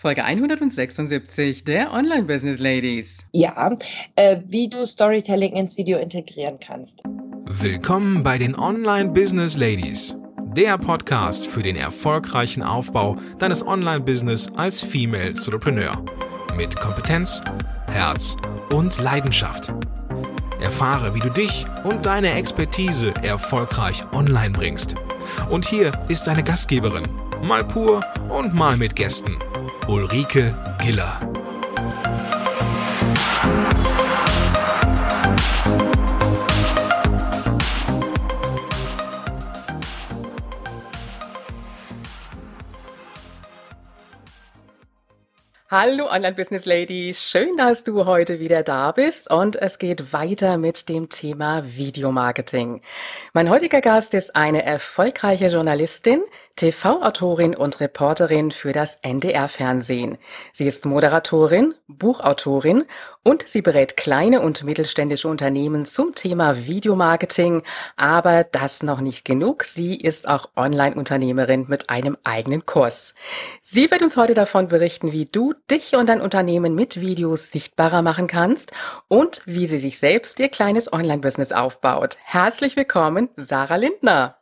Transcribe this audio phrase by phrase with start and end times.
[0.00, 3.26] Folge 176 der Online Business Ladies.
[3.32, 3.76] Ja,
[4.14, 7.02] äh, wie du Storytelling ins Video integrieren kannst.
[7.46, 10.14] Willkommen bei den Online Business Ladies,
[10.54, 16.00] der Podcast für den erfolgreichen Aufbau deines Online-Business als Female Entrepreneur.
[16.56, 17.42] Mit Kompetenz,
[17.90, 18.36] Herz
[18.72, 19.72] und Leidenschaft.
[20.60, 24.94] Erfahre, wie du dich und deine Expertise erfolgreich online bringst.
[25.50, 27.08] Und hier ist deine Gastgeberin,
[27.42, 29.36] mal pur und mal mit Gästen.
[29.88, 31.18] Ulrike Giller.
[45.70, 50.56] Hallo Online Business Lady, schön, dass du heute wieder da bist und es geht weiter
[50.56, 52.80] mit dem Thema Videomarketing.
[53.34, 56.22] Mein heutiger Gast ist eine erfolgreiche Journalistin,
[56.58, 60.18] TV-Autorin und Reporterin für das NDR-Fernsehen.
[60.52, 62.84] Sie ist Moderatorin, Buchautorin
[63.22, 67.62] und sie berät kleine und mittelständische Unternehmen zum Thema Videomarketing.
[67.96, 69.64] Aber das noch nicht genug.
[69.64, 73.14] Sie ist auch Online-Unternehmerin mit einem eigenen Kurs.
[73.62, 78.02] Sie wird uns heute davon berichten, wie du dich und dein Unternehmen mit Videos sichtbarer
[78.02, 78.72] machen kannst
[79.06, 82.18] und wie sie sich selbst ihr kleines Online-Business aufbaut.
[82.24, 84.37] Herzlich willkommen, Sarah Lindner.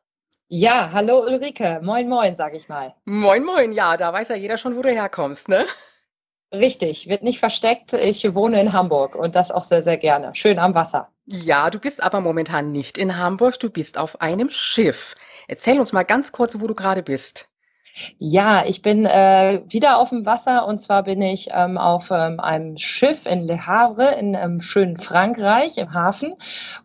[0.49, 1.81] Ja, hallo Ulrike.
[1.83, 2.95] Moin, moin, sag ich mal.
[3.05, 3.73] Moin, moin.
[3.73, 5.67] Ja, da weiß ja jeder schon, wo du herkommst, ne?
[6.53, 7.93] Richtig, wird nicht versteckt.
[7.95, 10.33] Ich wohne in Hamburg und das auch sehr, sehr gerne.
[10.37, 11.11] Schön am Wasser.
[11.25, 15.17] Ja, du bist aber momentan nicht in Hamburg, du bist auf einem Schiff.
[15.49, 17.49] Erzähl uns mal ganz kurz, wo du gerade bist.
[18.19, 20.67] Ja, ich bin äh, wieder auf dem Wasser.
[20.67, 24.99] Und zwar bin ich ähm, auf ähm, einem Schiff in Le Havre in ähm, schönen
[24.99, 26.35] Frankreich im Hafen.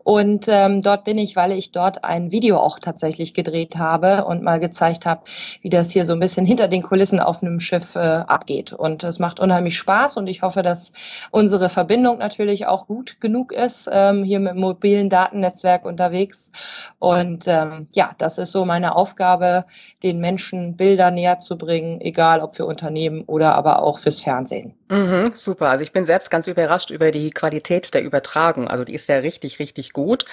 [0.04, 4.42] Und ähm, dort bin ich, weil ich dort ein Video auch tatsächlich gedreht habe und
[4.42, 5.22] mal gezeigt habe,
[5.62, 8.72] wie das hier so ein bisschen hinter den Kulissen auf einem Schiff äh, abgeht.
[8.72, 10.18] Und es macht unheimlich Spaß.
[10.18, 10.94] Und ich hoffe, dass
[11.32, 16.52] unsere Verbindung natürlich auch gut genug ist ähm, hier mit dem mobilen Datennetzwerk unterwegs.
[17.00, 19.66] Und ähm, ja, das ist so meine Aufgabe,
[20.04, 24.22] den Menschen Bilder Bilder näher zu bringen, egal ob für Unternehmen oder aber auch fürs
[24.22, 24.76] Fernsehen.
[24.90, 25.70] Mhm, super.
[25.70, 28.68] Also ich bin selbst ganz überrascht über die Qualität der Übertragung.
[28.68, 30.26] Also die ist ja richtig, richtig gut.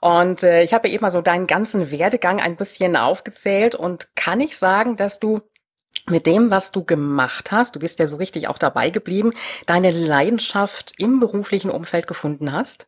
[0.00, 4.40] Und äh, ich habe eben mal so deinen ganzen Werdegang ein bisschen aufgezählt und kann
[4.40, 5.40] ich sagen, dass du
[6.08, 9.32] mit dem, was du gemacht hast, du bist ja so richtig auch dabei geblieben,
[9.66, 12.86] deine Leidenschaft im beruflichen Umfeld gefunden hast?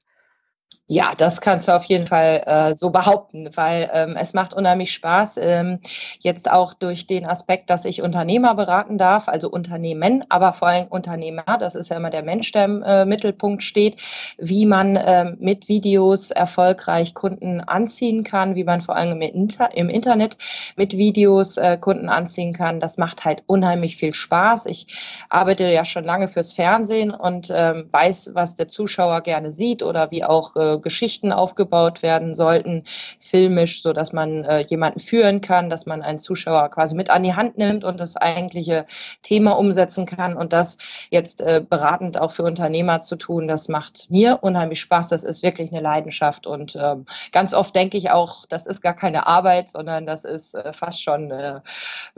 [0.89, 4.93] Ja, das kannst du auf jeden Fall äh, so behaupten, weil ähm, es macht unheimlich
[4.93, 5.37] Spaß.
[5.41, 5.81] Ähm,
[6.21, 10.87] jetzt auch durch den Aspekt, dass ich Unternehmer beraten darf, also Unternehmen, aber vor allem
[10.87, 11.43] Unternehmer.
[11.59, 13.97] Das ist ja immer der Mensch, der im äh, Mittelpunkt steht,
[14.39, 19.77] wie man ähm, mit Videos erfolgreich Kunden anziehen kann, wie man vor allem im, Inter
[19.77, 20.39] im Internet
[20.77, 22.79] mit Videos äh, Kunden anziehen kann.
[22.79, 24.67] Das macht halt unheimlich viel Spaß.
[24.67, 24.87] Ich
[25.31, 30.13] arbeite ja schon lange fürs Fernsehen und ähm, weiß, was der Zuschauer gerne sieht oder
[30.13, 32.85] wie auch äh, Geschichten aufgebaut werden sollten,
[33.21, 37.23] filmisch, so dass man äh, jemanden führen kann, dass man einen Zuschauer quasi mit an
[37.23, 38.87] die Hand nimmt und das eigentliche
[39.23, 40.79] Thema umsetzen kann und das
[41.11, 45.09] jetzt äh, beratend auch für Unternehmer zu tun, das macht mir unheimlich Spaß.
[45.09, 48.95] Das ist wirklich eine Leidenschaft und ähm, ganz oft denke ich auch, das ist gar
[48.95, 51.61] keine Arbeit, sondern das ist äh, fast schon äh,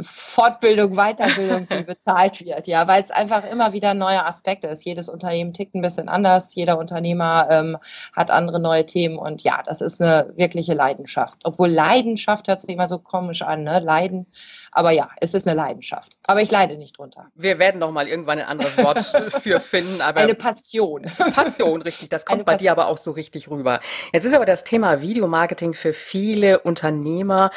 [0.01, 2.67] Fortbildung, Weiterbildung, die bezahlt wird.
[2.67, 4.85] Ja, weil es einfach immer wieder neue Aspekte ist.
[4.85, 7.79] Jedes Unternehmen tickt ein bisschen anders, jeder Unternehmer ähm,
[8.15, 9.19] hat andere andere neue Themen.
[9.19, 11.39] Und ja, das ist eine wirkliche Leidenschaft.
[11.45, 13.79] Obwohl Leidenschaft hört sich immer so komisch an, ne?
[13.79, 14.27] Leiden.
[14.73, 16.19] Aber ja, es ist eine Leidenschaft.
[16.25, 17.27] Aber ich leide nicht drunter.
[17.35, 19.03] Wir werden noch mal irgendwann ein anderes Wort
[19.43, 20.01] für finden.
[20.01, 21.03] Aber eine Passion.
[21.35, 22.09] Passion, richtig.
[22.09, 23.81] Das kommt bei dir aber auch so richtig rüber.
[24.13, 27.51] Jetzt ist aber das Thema Videomarketing für viele Unternehmer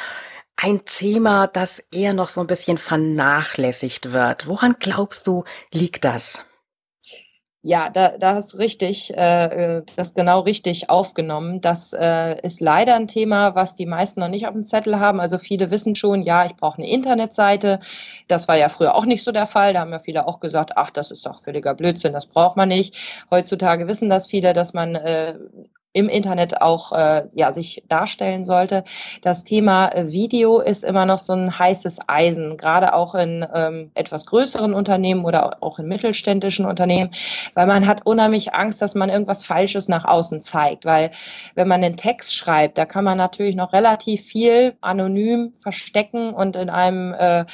[0.56, 4.46] ein Thema, das eher noch so ein bisschen vernachlässigt wird.
[4.46, 6.44] Woran glaubst du, liegt das?
[7.64, 11.60] Ja, da, da hast du richtig, äh, äh, das genau richtig aufgenommen.
[11.60, 15.20] Das äh, ist leider ein Thema, was die meisten noch nicht auf dem Zettel haben.
[15.20, 17.78] Also viele wissen schon, ja, ich brauche eine Internetseite.
[18.26, 19.74] Das war ja früher auch nicht so der Fall.
[19.74, 22.68] Da haben ja viele auch gesagt, ach, das ist doch völliger Blödsinn, das braucht man
[22.68, 22.96] nicht.
[23.30, 25.34] Heutzutage wissen das viele, dass man äh,
[25.92, 28.84] im Internet auch äh, ja, sich darstellen sollte.
[29.22, 33.90] Das Thema äh, Video ist immer noch so ein heißes Eisen, gerade auch in ähm,
[33.94, 37.10] etwas größeren Unternehmen oder auch in mittelständischen Unternehmen,
[37.54, 41.10] weil man hat unheimlich Angst, dass man irgendwas Falsches nach außen zeigt, weil
[41.54, 46.56] wenn man einen Text schreibt, da kann man natürlich noch relativ viel anonym verstecken und
[46.56, 47.44] in einem äh,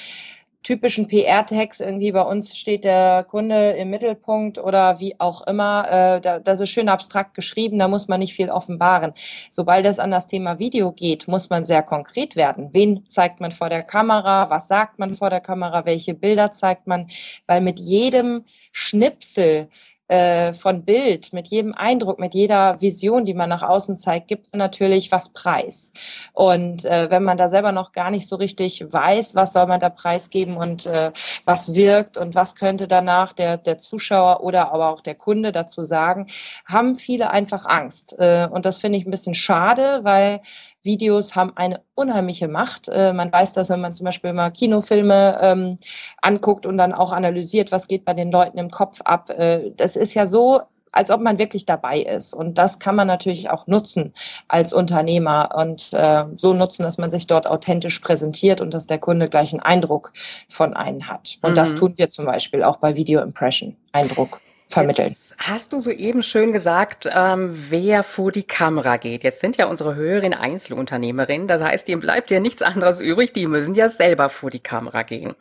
[0.62, 5.86] typischen PR-Text irgendwie bei uns steht der Kunde im Mittelpunkt oder wie auch immer.
[5.90, 9.12] Äh, da, das ist schön abstrakt geschrieben, da muss man nicht viel offenbaren.
[9.50, 12.70] Sobald es an das Thema Video geht, muss man sehr konkret werden.
[12.72, 14.50] Wen zeigt man vor der Kamera?
[14.50, 15.84] Was sagt man vor der Kamera?
[15.86, 17.08] Welche Bilder zeigt man?
[17.46, 19.68] Weil mit jedem Schnipsel
[20.08, 24.52] äh, von Bild, mit jedem Eindruck, mit jeder Vision, die man nach außen zeigt, gibt
[24.52, 25.92] man natürlich was preis.
[26.32, 29.80] Und äh, wenn man da selber noch gar nicht so richtig weiß, was soll man
[29.80, 31.12] da preisgeben und äh,
[31.44, 35.82] was wirkt und was könnte danach der, der Zuschauer oder aber auch der Kunde dazu
[35.82, 36.26] sagen,
[36.66, 38.16] haben viele einfach Angst.
[38.18, 40.40] Äh, und das finde ich ein bisschen schade, weil
[40.82, 42.88] Videos haben eine unheimliche Macht.
[42.88, 45.78] Äh, man weiß das, wenn man zum Beispiel mal Kinofilme ähm,
[46.22, 49.30] anguckt und dann auch analysiert, was geht bei den Leuten im Kopf ab.
[49.30, 52.34] Äh, das ist ja so als ob man wirklich dabei ist.
[52.34, 54.12] Und das kann man natürlich auch nutzen
[54.48, 58.98] als Unternehmer und äh, so nutzen, dass man sich dort authentisch präsentiert und dass der
[58.98, 60.12] Kunde gleich einen Eindruck
[60.48, 61.38] von einem hat.
[61.42, 61.56] Und mhm.
[61.56, 63.76] das tun wir zum Beispiel auch bei Video Impression.
[63.92, 65.08] Eindruck vermitteln.
[65.08, 69.24] Jetzt hast du soeben schön gesagt, ähm, wer vor die Kamera geht.
[69.24, 71.48] Jetzt sind ja unsere Hörerinnen Einzelunternehmerinnen.
[71.48, 73.32] Das heißt, dem bleibt ja nichts anderes übrig.
[73.32, 75.34] Die müssen ja selber vor die Kamera gehen.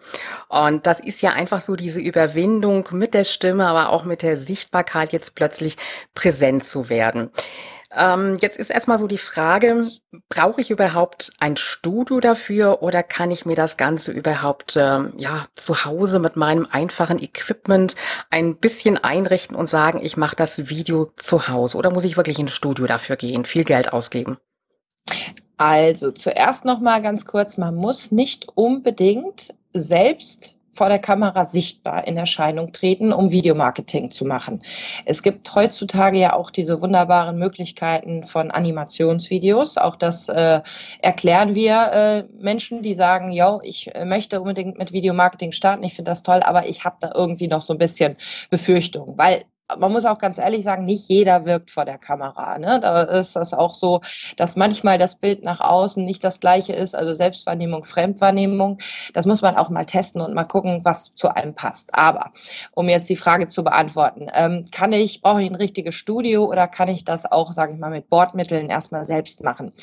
[0.47, 4.37] Und das ist ja einfach so diese Überwindung mit der Stimme, aber auch mit der
[4.37, 5.77] Sichtbarkeit jetzt plötzlich
[6.15, 7.29] präsent zu werden.
[7.95, 9.89] Ähm, jetzt ist erstmal so die Frage,
[10.27, 15.47] brauche ich überhaupt ein Studio dafür oder kann ich mir das Ganze überhaupt ähm, ja,
[15.55, 17.95] zu Hause mit meinem einfachen Equipment
[18.29, 22.39] ein bisschen einrichten und sagen, ich mache das Video zu Hause oder muss ich wirklich
[22.39, 24.37] ins Studio dafür gehen, viel Geld ausgeben?
[25.55, 32.07] Also zuerst noch mal ganz kurz, man muss nicht unbedingt selbst vor der Kamera sichtbar
[32.07, 34.61] in Erscheinung treten, um Videomarketing zu machen.
[35.05, 39.77] Es gibt heutzutage ja auch diese wunderbaren Möglichkeiten von Animationsvideos.
[39.77, 40.61] Auch das äh,
[41.01, 45.95] erklären wir äh, Menschen, die sagen, ja, ich äh, möchte unbedingt mit Videomarketing starten, ich
[45.95, 48.15] finde das toll, aber ich habe da irgendwie noch so ein bisschen
[48.51, 49.45] Befürchtung, weil
[49.77, 52.57] man muss auch ganz ehrlich sagen, nicht jeder wirkt vor der Kamera.
[52.57, 52.79] Ne?
[52.79, 54.01] Da ist das auch so,
[54.37, 58.79] dass manchmal das Bild nach außen nicht das gleiche ist, also Selbstwahrnehmung, Fremdwahrnehmung.
[59.13, 61.95] Das muss man auch mal testen und mal gucken, was zu einem passt.
[61.95, 62.31] Aber
[62.71, 66.67] um jetzt die Frage zu beantworten, ähm, kann ich, brauche ich ein richtiges Studio oder
[66.67, 69.73] kann ich das auch, sage ich mal, mit Bordmitteln erstmal selbst machen?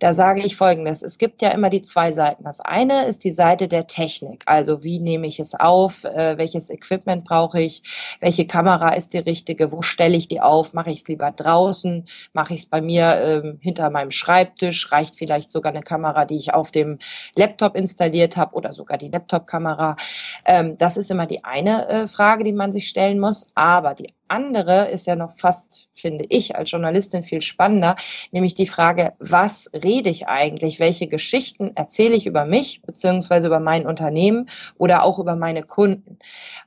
[0.00, 1.02] Da sage ich Folgendes.
[1.02, 2.44] Es gibt ja immer die zwei Seiten.
[2.44, 4.42] Das eine ist die Seite der Technik.
[4.46, 6.04] Also wie nehme ich es auf?
[6.04, 7.82] Äh, welches Equipment brauche ich?
[8.20, 9.72] Welche Kamera ist die richtige?
[9.72, 10.72] Wo stelle ich die auf?
[10.72, 12.06] Mache ich es lieber draußen?
[12.32, 14.90] Mache ich es bei mir ähm, hinter meinem Schreibtisch?
[14.92, 16.98] Reicht vielleicht sogar eine Kamera, die ich auf dem
[17.34, 19.96] Laptop installiert habe oder sogar die Laptop-Kamera?
[20.44, 23.46] Ähm, das ist immer die eine äh, Frage, die man sich stellen muss.
[23.54, 27.96] Aber die andere ist ja noch fast, finde ich, als Journalistin viel spannender,
[28.30, 30.80] nämlich die Frage, was rede ich eigentlich?
[30.80, 34.48] Welche Geschichten erzähle ich über mich beziehungsweise über mein Unternehmen
[34.78, 36.18] oder auch über meine Kunden?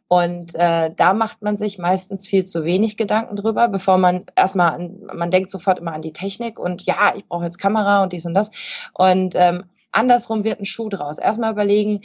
[0.07, 4.73] Und äh, da macht man sich meistens viel zu wenig Gedanken drüber, bevor man erstmal,
[4.73, 8.13] an, man denkt sofort immer an die Technik und ja, ich brauche jetzt Kamera und
[8.13, 8.51] dies und das.
[8.93, 9.63] Und ähm,
[9.93, 11.17] andersrum wird ein Schuh draus.
[11.17, 12.01] Erstmal überlegen,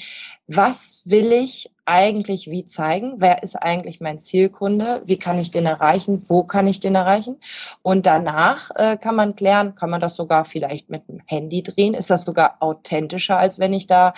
[0.47, 3.15] was will ich eigentlich wie zeigen?
[3.17, 5.03] Wer ist eigentlich mein Zielkunde?
[5.07, 6.23] Wie kann ich den erreichen?
[6.29, 7.39] Wo kann ich den erreichen?
[7.83, 11.95] Und danach äh, kann man klären, kann man das sogar vielleicht mit dem Handy drehen?
[11.95, 14.13] Ist das sogar authentischer, als wenn ich da,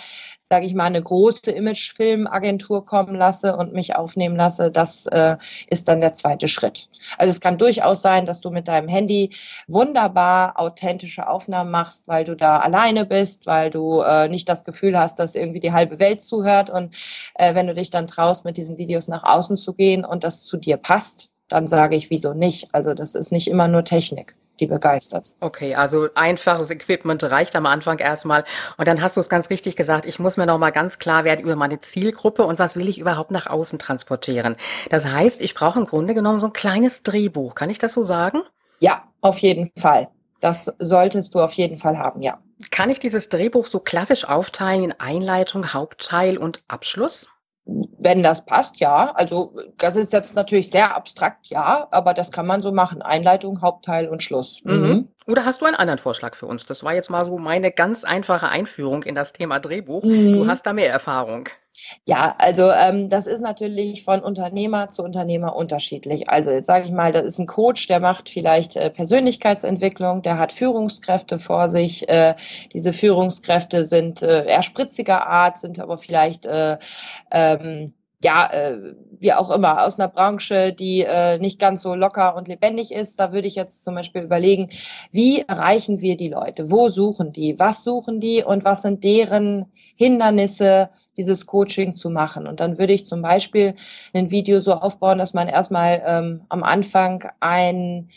[0.51, 4.69] sage ich mal, eine große Imagefilmagentur kommen lasse und mich aufnehmen lasse?
[4.69, 5.37] Das äh,
[5.67, 6.89] ist dann der zweite Schritt.
[7.17, 9.29] Also es kann durchaus sein, dass du mit deinem Handy
[9.69, 14.99] wunderbar authentische Aufnahmen machst, weil du da alleine bist, weil du äh, nicht das Gefühl
[14.99, 16.93] hast, dass irgendwie die halbe Welt zuhört und
[17.35, 20.43] äh, wenn du dich dann traust, mit diesen Videos nach außen zu gehen und das
[20.43, 22.73] zu dir passt, dann sage ich, wieso nicht?
[22.73, 25.33] Also das ist nicht immer nur Technik die begeistert.
[25.39, 28.43] Okay, also einfaches Equipment reicht am Anfang erstmal.
[28.77, 31.23] Und dann hast du es ganz richtig gesagt, ich muss mir noch mal ganz klar
[31.25, 34.55] werden über meine Zielgruppe und was will ich überhaupt nach außen transportieren.
[34.89, 37.55] Das heißt, ich brauche im Grunde genommen so ein kleines Drehbuch.
[37.55, 38.41] Kann ich das so sagen?
[38.79, 40.09] Ja, auf jeden Fall.
[40.39, 42.39] Das solltest du auf jeden Fall haben, ja.
[42.69, 47.27] Kann ich dieses Drehbuch so klassisch aufteilen in Einleitung, Hauptteil und Abschluss?
[47.99, 49.11] Wenn das passt, ja.
[49.15, 53.01] Also das ist jetzt natürlich sehr abstrakt, ja, aber das kann man so machen.
[53.01, 54.61] Einleitung, Hauptteil und Schluss.
[54.63, 54.73] Mhm.
[54.73, 55.07] mhm.
[55.27, 56.65] Oder hast du einen anderen Vorschlag für uns?
[56.65, 60.03] Das war jetzt mal so meine ganz einfache Einführung in das Thema Drehbuch.
[60.03, 60.33] Mhm.
[60.33, 61.47] Du hast da mehr Erfahrung.
[62.05, 66.29] Ja, also ähm, das ist natürlich von Unternehmer zu Unternehmer unterschiedlich.
[66.29, 70.37] Also jetzt sage ich mal, da ist ein Coach, der macht vielleicht äh, Persönlichkeitsentwicklung, der
[70.37, 72.07] hat Führungskräfte vor sich.
[72.09, 72.35] Äh,
[72.73, 76.77] diese Führungskräfte sind äh, eher spritziger Art, sind aber vielleicht äh,
[77.31, 82.35] ähm, ja, äh, wie auch immer, aus einer Branche, die äh, nicht ganz so locker
[82.35, 83.19] und lebendig ist.
[83.19, 84.69] Da würde ich jetzt zum Beispiel überlegen,
[85.11, 86.69] wie erreichen wir die Leute?
[86.69, 87.57] Wo suchen die?
[87.59, 88.43] Was suchen die?
[88.43, 92.47] Und was sind deren Hindernisse, dieses Coaching zu machen.
[92.47, 93.75] Und dann würde ich zum Beispiel
[94.13, 98.09] ein Video so aufbauen, dass man erstmal ähm, am Anfang ein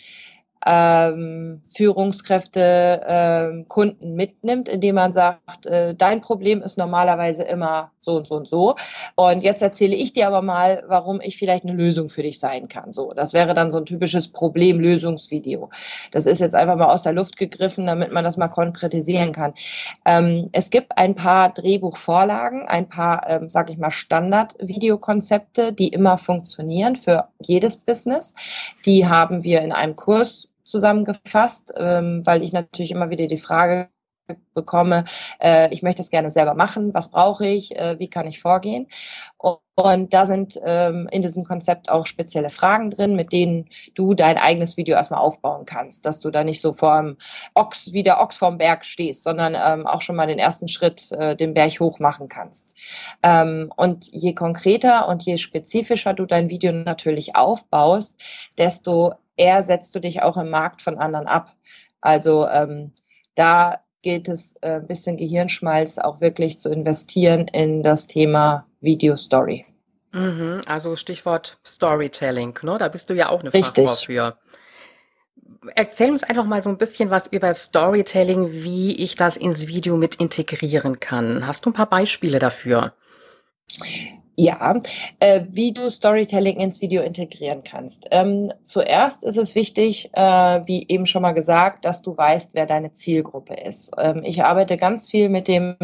[0.66, 8.16] ähm, Führungskräfte ähm, Kunden mitnimmt, indem man sagt, äh, dein Problem ist normalerweise immer so
[8.16, 8.76] und so und so.
[9.14, 12.68] Und jetzt erzähle ich dir aber mal, warum ich vielleicht eine Lösung für dich sein
[12.68, 12.92] kann.
[12.92, 15.70] So, das wäre dann so ein typisches Problemlösungsvideo.
[16.12, 19.54] Das ist jetzt einfach mal aus der Luft gegriffen, damit man das mal konkretisieren kann.
[20.04, 26.18] Ähm, es gibt ein paar Drehbuchvorlagen, ein paar, ähm, sage ich mal, Standard-Videokonzepte, die immer
[26.18, 28.34] funktionieren für jedes Business.
[28.84, 33.90] Die haben wir in einem Kurs zusammengefasst, ähm, weil ich natürlich immer wieder die Frage
[34.54, 35.04] bekomme,
[35.40, 38.88] äh, ich möchte es gerne selber machen, was brauche ich, äh, wie kann ich vorgehen.
[39.36, 44.14] Und, und da sind ähm, in diesem Konzept auch spezielle Fragen drin, mit denen du
[44.14, 47.16] dein eigenes Video erstmal aufbauen kannst, dass du da nicht so vor dem
[47.54, 51.10] Ochs, wie der Ochs vorm Berg stehst, sondern ähm, auch schon mal den ersten Schritt
[51.12, 52.76] äh, den Berg hoch machen kannst.
[53.22, 58.14] Ähm, und je konkreter und je spezifischer du dein Video natürlich aufbaust,
[58.56, 61.54] desto eher setzt du dich auch im Markt von anderen ab.
[62.00, 62.92] Also ähm,
[63.34, 69.16] da gilt es, äh, ein bisschen Gehirnschmalz auch wirklich zu investieren in das Thema Video
[69.16, 69.64] Story.
[70.12, 72.78] Mhm, also Stichwort Storytelling, ne?
[72.78, 73.88] Da bist du ja auch eine Richtig.
[73.88, 74.38] Fachfrau für.
[75.74, 79.96] Erzähl uns einfach mal so ein bisschen was über Storytelling, wie ich das ins Video
[79.96, 81.46] mit integrieren kann.
[81.46, 82.92] Hast du ein paar Beispiele dafür?
[84.36, 84.80] Ja,
[85.20, 88.08] äh, wie du Storytelling ins Video integrieren kannst.
[88.10, 92.66] Ähm, zuerst ist es wichtig, äh, wie eben schon mal gesagt, dass du weißt, wer
[92.66, 93.92] deine Zielgruppe ist.
[93.96, 95.76] Ähm, ich arbeite ganz viel mit dem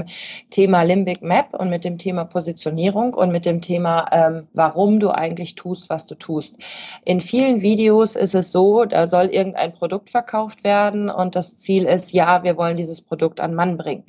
[0.50, 5.10] Thema Limbic Map und mit dem Thema Positionierung und mit dem Thema, ähm, warum du
[5.10, 6.56] eigentlich tust, was du tust.
[7.04, 11.84] In vielen Videos ist es so, da soll irgendein Produkt verkauft werden und das Ziel
[11.84, 14.02] ist, ja, wir wollen dieses Produkt an Mann bringen.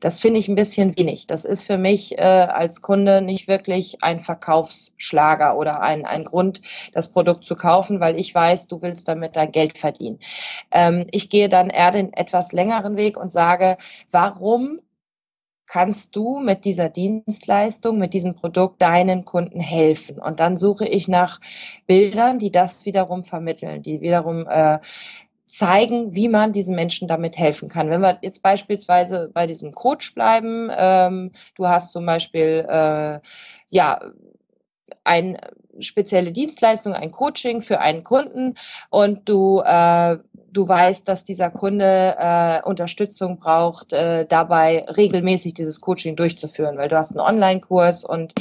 [0.00, 1.26] Das finde ich ein bisschen wenig.
[1.26, 6.24] Das ist für mich äh, als Kunde nicht wirklich wirklich ein Verkaufsschlager oder ein, ein
[6.24, 6.62] Grund,
[6.92, 10.18] das Produkt zu kaufen, weil ich weiß, du willst damit dein Geld verdienen.
[10.70, 13.76] Ähm, ich gehe dann eher den etwas längeren Weg und sage,
[14.10, 14.80] warum
[15.66, 20.18] kannst du mit dieser Dienstleistung, mit diesem Produkt deinen Kunden helfen?
[20.18, 21.40] Und dann suche ich nach
[21.86, 24.78] Bildern, die das wiederum vermitteln, die wiederum äh,
[25.52, 27.90] zeigen, wie man diesen Menschen damit helfen kann.
[27.90, 33.20] Wenn wir jetzt beispielsweise bei diesem Coach bleiben, ähm, du hast zum Beispiel äh,
[33.72, 33.98] ja
[35.02, 35.38] eine
[35.80, 38.54] spezielle Dienstleistung, ein Coaching für einen Kunden
[38.90, 40.18] und du äh,
[40.52, 46.90] du weißt, dass dieser Kunde äh, Unterstützung braucht, äh, dabei regelmäßig dieses Coaching durchzuführen, weil
[46.90, 48.34] du hast einen Online-Kurs und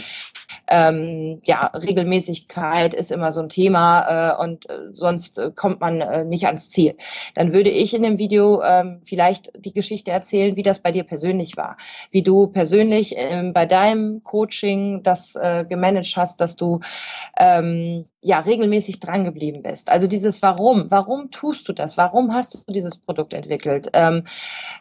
[0.72, 6.00] ähm, ja, Regelmäßigkeit ist immer so ein Thema äh, und äh, sonst äh, kommt man
[6.00, 6.96] äh, nicht ans Ziel.
[7.36, 11.04] Dann würde ich in dem Video ähm, vielleicht die Geschichte erzählen, wie das bei dir
[11.04, 11.76] persönlich war,
[12.12, 16.80] wie du persönlich ähm, bei deinem Coaching das äh, gemanagt hast, dass du
[17.38, 19.90] ähm, ja regelmäßig dran geblieben bist.
[19.90, 21.98] Also dieses Warum, warum tust du das?
[21.98, 23.90] Warum hast du dieses Produkt entwickelt?
[23.94, 24.24] Ähm,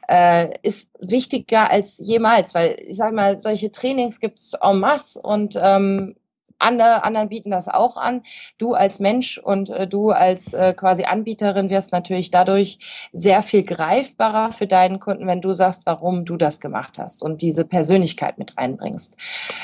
[0.08, 5.20] äh, ist wichtiger als jemals, weil ich sage mal, solche Trainings gibt es en masse
[5.20, 6.16] und ähm,
[6.60, 8.22] andere, anderen bieten das auch an.
[8.58, 12.78] Du als Mensch und äh, du als äh, quasi Anbieterin wirst natürlich dadurch
[13.12, 17.42] sehr viel greifbarer für deinen Kunden, wenn du sagst, warum du das gemacht hast und
[17.42, 19.16] diese Persönlichkeit mit reinbringst.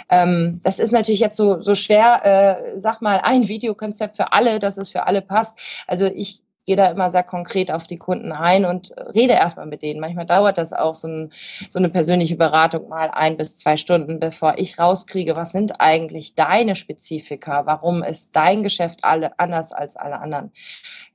[0.09, 4.59] Ähm, das ist natürlich jetzt so, so schwer, äh, sag mal, ein Videokonzept für alle,
[4.59, 5.59] dass es für alle passt.
[5.87, 9.83] Also ich gehe da immer sehr konkret auf die Kunden ein und rede erstmal mit
[9.83, 10.01] denen.
[10.01, 11.33] Manchmal dauert das auch so, ein,
[11.71, 16.35] so eine persönliche Beratung mal ein bis zwei Stunden, bevor ich rauskriege, was sind eigentlich
[16.35, 17.67] deine Spezifika?
[17.67, 20.53] Warum ist dein Geschäft alle anders als alle anderen?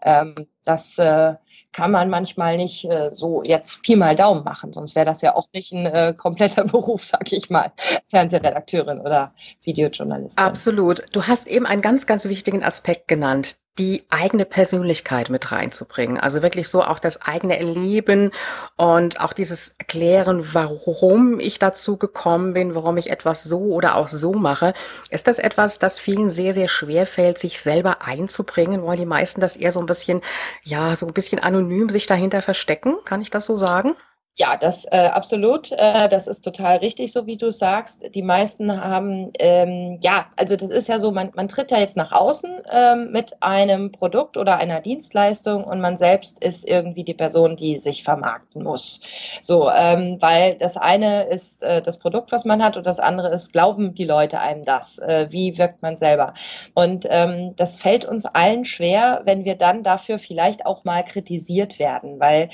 [0.02, 1.36] Ähm, das äh,
[1.72, 5.36] kann man manchmal nicht äh, so jetzt Pi mal Daumen machen, sonst wäre das ja
[5.36, 7.72] auch nicht ein äh, kompletter Beruf, sag ich mal,
[8.08, 10.44] Fernsehredakteurin oder Videojournalistin.
[10.44, 11.04] Absolut.
[11.14, 16.20] Du hast eben einen ganz, ganz wichtigen Aspekt genannt, die eigene Persönlichkeit mit reinzubringen.
[16.20, 18.32] Also wirklich so auch das eigene Erleben
[18.76, 24.10] und auch dieses Erklären, warum ich dazu gekommen bin, warum ich etwas so oder auch
[24.10, 24.74] so mache.
[25.10, 28.82] Ist das etwas, das vielen sehr, sehr schwer fällt, sich selber einzubringen?
[28.84, 30.22] Wollen die meisten das eher so ein bisschen,
[30.64, 32.96] ja, so ein bisschen anonym sich dahinter verstecken?
[33.06, 33.96] Kann ich das so sagen?
[34.38, 35.72] Ja, das äh, absolut.
[35.74, 38.00] Äh, das ist total richtig, so wie du sagst.
[38.16, 41.98] Die meisten haben, ähm, ja, also das ist ja so, man, man tritt ja jetzt
[41.98, 47.14] nach außen ähm, mit einem Produkt oder einer Dienstleistung und man selbst ist irgendwie die
[47.14, 49.02] Person, die sich vermarkten muss.
[49.42, 53.30] So, ähm, weil das eine ist äh, das Produkt, was man hat, und das andere
[53.34, 54.98] ist, glauben die Leute einem das?
[55.00, 56.34] Äh, wie wirkt man selber?
[56.74, 61.80] Und ähm, das fällt uns allen schwer, wenn wir dann dafür vielleicht auch mal kritisiert
[61.80, 62.50] werden, weil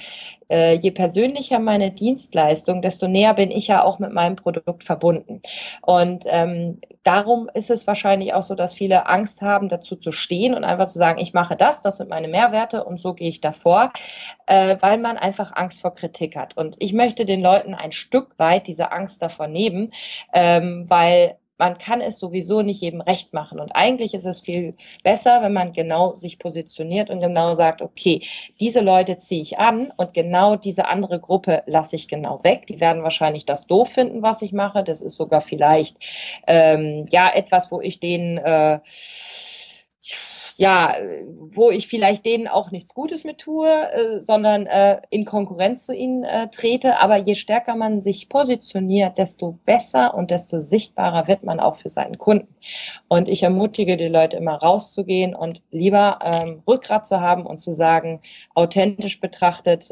[0.49, 5.41] äh, je persönlicher meine Dienstleistung, desto näher bin ich ja auch mit meinem Produkt verbunden.
[5.81, 10.53] Und ähm, darum ist es wahrscheinlich auch so, dass viele Angst haben, dazu zu stehen
[10.53, 13.41] und einfach zu sagen, ich mache das, das sind meine Mehrwerte und so gehe ich
[13.41, 13.91] davor,
[14.45, 16.57] äh, weil man einfach Angst vor Kritik hat.
[16.57, 19.91] Und ich möchte den Leuten ein Stück weit diese Angst davor nehmen,
[20.33, 23.59] ähm, weil man kann es sowieso nicht jedem recht machen.
[23.59, 28.21] Und eigentlich ist es viel besser, wenn man genau sich positioniert und genau sagt, okay,
[28.59, 32.67] diese Leute ziehe ich an und genau diese andere Gruppe lasse ich genau weg.
[32.67, 34.83] Die werden wahrscheinlich das doof finden, was ich mache.
[34.83, 35.97] Das ist sogar vielleicht
[36.47, 38.79] ähm, ja etwas, wo ich denen äh,
[40.57, 40.95] ja,
[41.39, 45.93] wo ich vielleicht denen auch nichts Gutes mit tue, äh, sondern äh, in Konkurrenz zu
[45.93, 46.99] ihnen äh, trete.
[46.99, 51.89] Aber je stärker man sich positioniert, desto besser und desto sichtbarer wird man auch für
[51.89, 52.55] seinen Kunden.
[53.07, 57.71] Und ich ermutige die Leute immer rauszugehen und lieber ähm, Rückgrat zu haben und zu
[57.71, 58.19] sagen,
[58.55, 59.91] authentisch betrachtet,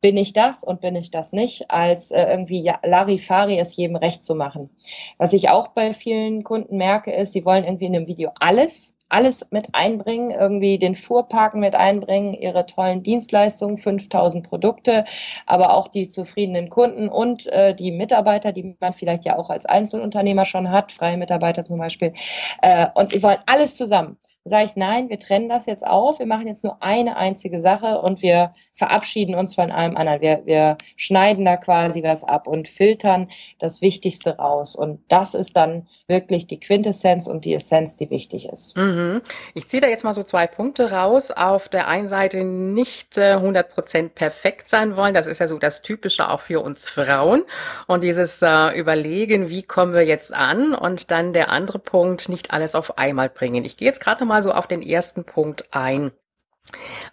[0.00, 3.96] bin ich das und bin ich das nicht, als äh, irgendwie ja, Larifari es jedem
[3.96, 4.70] recht zu machen.
[5.18, 8.95] Was ich auch bei vielen Kunden merke, ist, sie wollen irgendwie in einem Video alles
[9.08, 15.04] alles mit einbringen, irgendwie den Fuhrparken mit einbringen, ihre tollen Dienstleistungen, 5000 Produkte,
[15.46, 19.66] aber auch die zufriedenen Kunden und äh, die Mitarbeiter, die man vielleicht ja auch als
[19.66, 22.12] Einzelunternehmer schon hat, freie Mitarbeiter zum Beispiel.
[22.62, 24.16] Äh, und wir wollen alles zusammen
[24.48, 28.00] sage ich, nein, wir trennen das jetzt auf, wir machen jetzt nur eine einzige Sache
[28.00, 30.20] und wir verabschieden uns von allem anderen.
[30.20, 34.76] Wir, wir schneiden da quasi was ab und filtern das Wichtigste raus.
[34.76, 38.76] Und das ist dann wirklich die Quintessenz und die Essenz, die wichtig ist.
[38.76, 39.22] Mhm.
[39.54, 41.30] Ich ziehe da jetzt mal so zwei Punkte raus.
[41.30, 45.14] Auf der einen Seite nicht äh, 100% perfekt sein wollen.
[45.14, 47.42] Das ist ja so das Typische auch für uns Frauen.
[47.86, 50.74] Und dieses äh, Überlegen, wie kommen wir jetzt an?
[50.74, 53.64] Und dann der andere Punkt, nicht alles auf einmal bringen.
[53.64, 56.12] Ich gehe jetzt gerade nochmal so auf den ersten Punkt ein.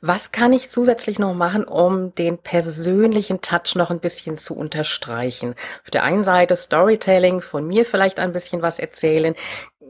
[0.01, 5.53] Was kann ich zusätzlich noch machen, um den persönlichen Touch noch ein bisschen zu unterstreichen?
[5.83, 9.35] Auf der einen Seite Storytelling, von mir vielleicht ein bisschen was erzählen.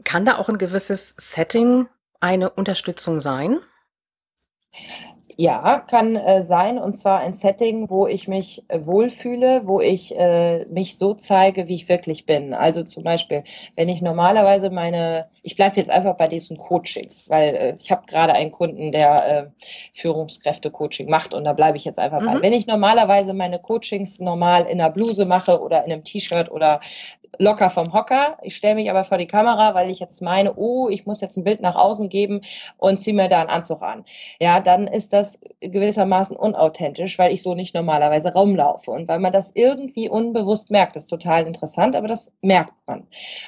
[0.04, 1.88] Kann da auch ein gewisses Setting
[2.20, 3.58] eine Unterstützung sein?
[5.36, 10.14] Ja, kann äh, sein, und zwar ein Setting, wo ich mich äh, wohlfühle, wo ich
[10.16, 12.54] äh, mich so zeige, wie ich wirklich bin.
[12.54, 13.42] Also zum Beispiel,
[13.74, 18.06] wenn ich normalerweise meine, ich bleibe jetzt einfach bei diesen Coachings, weil äh, ich habe
[18.06, 19.46] gerade einen Kunden, der äh,
[19.92, 22.26] Führungskräfte-Coaching macht und da bleibe ich jetzt einfach mhm.
[22.26, 22.42] bei.
[22.42, 26.80] Wenn ich normalerweise meine Coachings normal in einer Bluse mache oder in einem T-Shirt oder
[27.38, 28.38] locker vom Hocker.
[28.42, 31.36] Ich stelle mich aber vor die Kamera, weil ich jetzt meine, oh, ich muss jetzt
[31.36, 32.40] ein Bild nach außen geben
[32.78, 34.04] und ziehe mir da einen Anzug an.
[34.40, 38.90] Ja, dann ist das gewissermaßen unauthentisch, weil ich so nicht normalerweise rumlaufe.
[38.90, 43.06] Und weil man das irgendwie unbewusst merkt, das ist total interessant, aber das merkt man.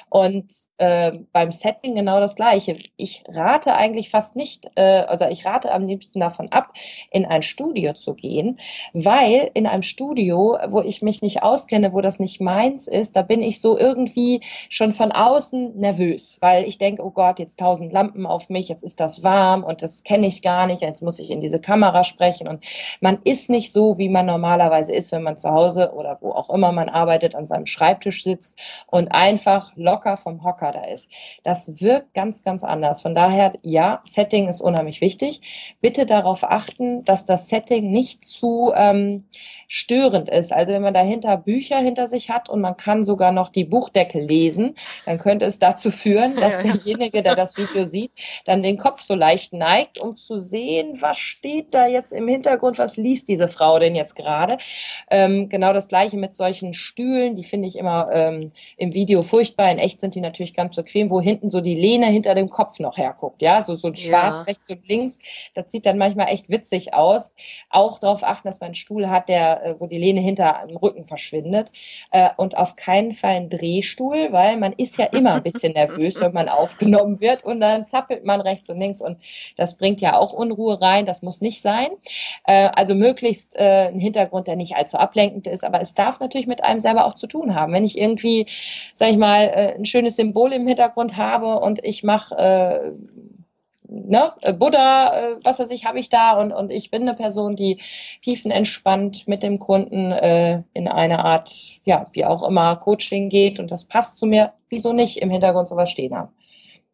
[0.09, 2.77] Und äh, beim Setting genau das Gleiche.
[2.97, 6.73] Ich rate eigentlich fast nicht, äh, oder ich rate am liebsten davon ab,
[7.11, 8.59] in ein Studio zu gehen,
[8.93, 13.21] weil in einem Studio, wo ich mich nicht auskenne, wo das nicht meins ist, da
[13.21, 17.91] bin ich so irgendwie schon von außen nervös, weil ich denke, oh Gott, jetzt tausend
[17.93, 21.19] Lampen auf mich, jetzt ist das warm und das kenne ich gar nicht, jetzt muss
[21.19, 22.63] ich in diese Kamera sprechen und
[23.01, 26.49] man ist nicht so, wie man normalerweise ist, wenn man zu Hause oder wo auch
[26.49, 28.55] immer man arbeitet, an seinem Schreibtisch sitzt
[28.87, 31.07] und einfach locker vom Hocker da ist.
[31.43, 33.01] Das wirkt ganz, ganz anders.
[33.01, 35.75] Von daher, ja, Setting ist unheimlich wichtig.
[35.81, 39.25] Bitte darauf achten, dass das Setting nicht zu ähm,
[39.67, 40.53] störend ist.
[40.53, 44.21] Also wenn man dahinter Bücher hinter sich hat und man kann sogar noch die Buchdeckel
[44.21, 48.11] lesen, dann könnte es dazu führen, dass derjenige, der das Video sieht,
[48.45, 52.77] dann den Kopf so leicht neigt, um zu sehen, was steht da jetzt im Hintergrund,
[52.77, 54.57] was liest diese Frau denn jetzt gerade.
[55.11, 59.71] Ähm, genau das gleiche mit solchen Stühlen, die finde ich immer ähm, im Video furchtbar.
[59.71, 62.79] In echt sind die natürlich ganz bequem, wo hinten so die Lehne hinter dem Kopf
[62.79, 63.41] noch herguckt.
[63.41, 64.43] Ja, so, so ein Schwarz ja.
[64.43, 65.17] rechts und links.
[65.53, 67.31] Das sieht dann manchmal echt witzig aus.
[67.69, 70.77] Auch darauf achten, dass man einen Stuhl hat, der, äh, wo die Lehne hinter dem
[70.77, 71.71] Rücken verschwindet.
[72.11, 76.19] Äh, und auf keinen Fall ein Drehstuhl, weil man ist ja immer ein bisschen nervös,
[76.21, 79.17] wenn man aufgenommen wird und dann zappelt man rechts und links und
[79.55, 81.05] das bringt ja auch Unruhe rein.
[81.05, 81.89] Das muss nicht sein.
[82.45, 86.63] Äh, also möglichst ein Hintergrund, der nicht allzu ablenkend ist, aber es darf natürlich mit
[86.63, 87.73] einem selber auch zu tun haben.
[87.73, 88.45] Wenn ich irgendwie,
[88.95, 92.91] sag ich mal, ein schönes Symbol im Hintergrund habe und ich mache äh,
[93.87, 97.13] ne, äh, Buddha, äh, was weiß ich, habe ich da und, und ich bin eine
[97.13, 97.81] Person, die
[98.21, 101.51] tiefenentspannt mit dem Kunden äh, in eine Art,
[101.85, 105.17] ja, wie auch immer, Coaching geht und das passt zu mir, wieso nicht?
[105.17, 106.33] Im Hintergrund sowas stehen haben.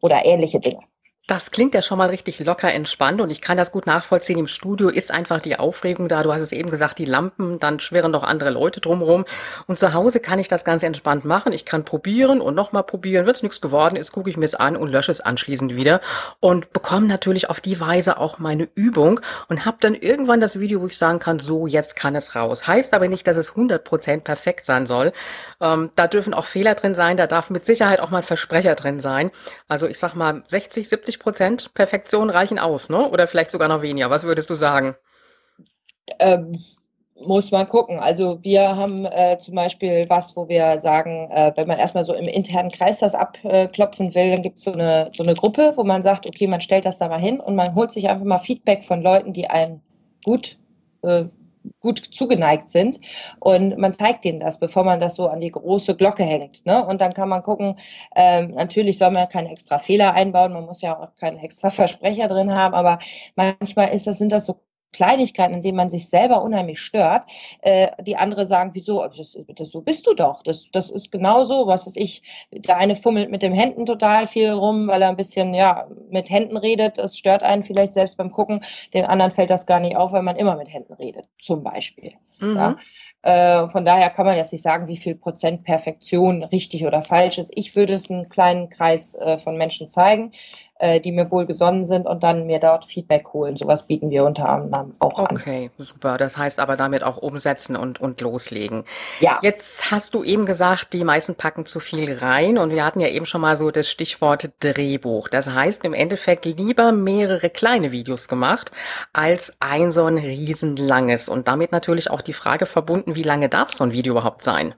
[0.00, 0.80] Oder ähnliche Dinge.
[1.26, 4.38] Das klingt ja schon mal richtig locker entspannt und ich kann das gut nachvollziehen.
[4.38, 6.22] Im Studio ist einfach die Aufregung da.
[6.22, 9.24] Du hast es eben gesagt, die Lampen, dann schwirren noch andere Leute drumherum.
[9.66, 11.54] Und zu Hause kann ich das ganz entspannt machen.
[11.54, 13.24] Ich kann probieren und nochmal probieren.
[13.24, 16.02] Wenn es nichts geworden ist, gucke ich mir es an und lösche es anschließend wieder
[16.40, 20.82] und bekomme natürlich auf die Weise auch meine Übung und habe dann irgendwann das Video,
[20.82, 22.66] wo ich sagen kann, so, jetzt kann es raus.
[22.66, 25.14] Heißt aber nicht, dass es 100% perfekt sein soll.
[25.62, 27.16] Ähm, da dürfen auch Fehler drin sein.
[27.16, 29.30] Da darf mit Sicherheit auch mal ein Versprecher drin sein.
[29.68, 33.08] Also ich sag mal, 60, 70 80 Prozent Perfektion reichen aus, ne?
[33.10, 34.10] Oder vielleicht sogar noch weniger.
[34.10, 34.94] Was würdest du sagen?
[36.18, 36.62] Ähm,
[37.14, 38.00] muss man gucken.
[38.00, 42.12] Also wir haben äh, zum Beispiel was, wo wir sagen, äh, wenn man erstmal so
[42.12, 45.84] im internen Kreis das abklopfen will, dann gibt es so eine, so eine Gruppe, wo
[45.84, 48.38] man sagt, okay, man stellt das da mal hin und man holt sich einfach mal
[48.38, 49.80] Feedback von Leuten, die einem
[50.24, 50.58] gut
[51.02, 51.26] äh,
[51.80, 53.00] gut zugeneigt sind.
[53.40, 56.64] Und man zeigt denen das, bevor man das so an die große Glocke hängt.
[56.66, 56.84] Ne?
[56.84, 57.76] Und dann kann man gucken,
[58.16, 62.28] ähm, natürlich soll man keine extra Fehler einbauen, man muss ja auch keinen extra Versprecher
[62.28, 62.98] drin haben, aber
[63.36, 64.60] manchmal ist das, sind das so
[64.94, 67.24] Kleinigkeiten, in denen man sich selber unheimlich stört,
[67.60, 71.44] äh, die andere sagen, wieso, das, das, so bist du doch, das, das ist genau
[71.44, 75.08] so, was ist ich, der eine fummelt mit den Händen total viel rum, weil er
[75.08, 78.60] ein bisschen, ja, mit Händen redet, das stört einen vielleicht selbst beim Gucken,
[78.94, 82.12] den anderen fällt das gar nicht auf, weil man immer mit Händen redet, zum Beispiel.
[82.40, 82.56] Mhm.
[82.56, 82.76] Ja?
[83.22, 87.38] Äh, von daher kann man jetzt nicht sagen, wie viel Prozent Perfektion richtig oder falsch
[87.38, 87.50] ist.
[87.54, 90.32] Ich würde es einen kleinen Kreis äh, von Menschen zeigen,
[90.84, 93.56] äh, die mir wohlgesonnen sind und dann mir dort Feedback holen.
[93.56, 95.28] Sowas bieten wir unter anderem auch an.
[95.30, 96.18] Okay, super.
[96.18, 98.84] Das heißt aber damit auch umsetzen und, und loslegen.
[99.18, 99.38] Ja.
[99.40, 103.08] Jetzt hast du eben gesagt, die meisten packen zu viel rein und wir hatten ja
[103.08, 105.28] eben schon mal so das Stichwort Drehbuch.
[105.28, 108.70] Das heißt im Endeffekt lieber mehrere kleine Videos gemacht
[109.14, 113.72] als ein so ein riesenlanges und damit natürlich auch die Frage verbunden, wie lange darf
[113.72, 114.74] so ein Video überhaupt sein?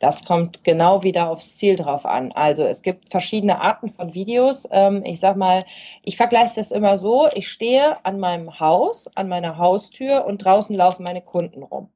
[0.00, 2.32] Das kommt genau wieder aufs Ziel drauf an.
[2.32, 4.66] Also es gibt verschiedene Arten von Videos.
[4.70, 5.66] Ähm, ich sag mal,
[6.02, 10.74] ich vergleiche das immer so, ich stehe an meinem Haus, an meiner Haustür und draußen
[10.74, 11.90] laufen meine Kunden rum.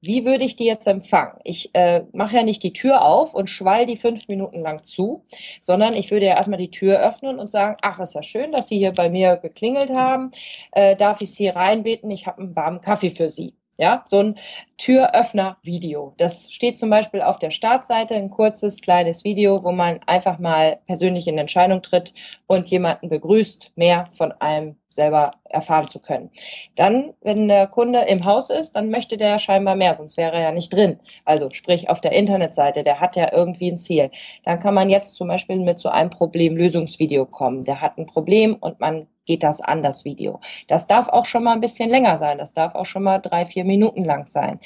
[0.00, 1.40] Wie würde ich die jetzt empfangen?
[1.42, 5.24] Ich äh, mache ja nicht die Tür auf und schwall die fünf Minuten lang zu,
[5.60, 8.68] sondern ich würde ja erstmal die Tür öffnen und sagen, ach, ist ja schön, dass
[8.68, 10.30] Sie hier bei mir geklingelt haben.
[10.72, 12.10] Äh, darf ich Sie reinbeten?
[12.12, 13.54] Ich habe einen warmen Kaffee für Sie.
[13.80, 14.34] Ja, so ein
[14.76, 16.12] Türöffner-Video.
[16.18, 20.80] Das steht zum Beispiel auf der Startseite, ein kurzes, kleines Video, wo man einfach mal
[20.86, 22.12] persönlich in Entscheidung tritt
[22.46, 26.30] und jemanden begrüßt, mehr von einem selber erfahren zu können.
[26.74, 30.42] Dann, wenn der Kunde im Haus ist, dann möchte der scheinbar mehr, sonst wäre er
[30.42, 30.98] ja nicht drin.
[31.24, 34.10] Also sprich auf der Internetseite, der hat ja irgendwie ein Ziel.
[34.44, 37.62] Dann kann man jetzt zum Beispiel mit so einem Problemlösungsvideo kommen.
[37.62, 40.40] Der hat ein Problem und man geht das an, das Video.
[40.66, 42.38] Das darf auch schon mal ein bisschen länger sein.
[42.38, 44.58] Das darf auch schon mal drei, vier Minuten lang sein.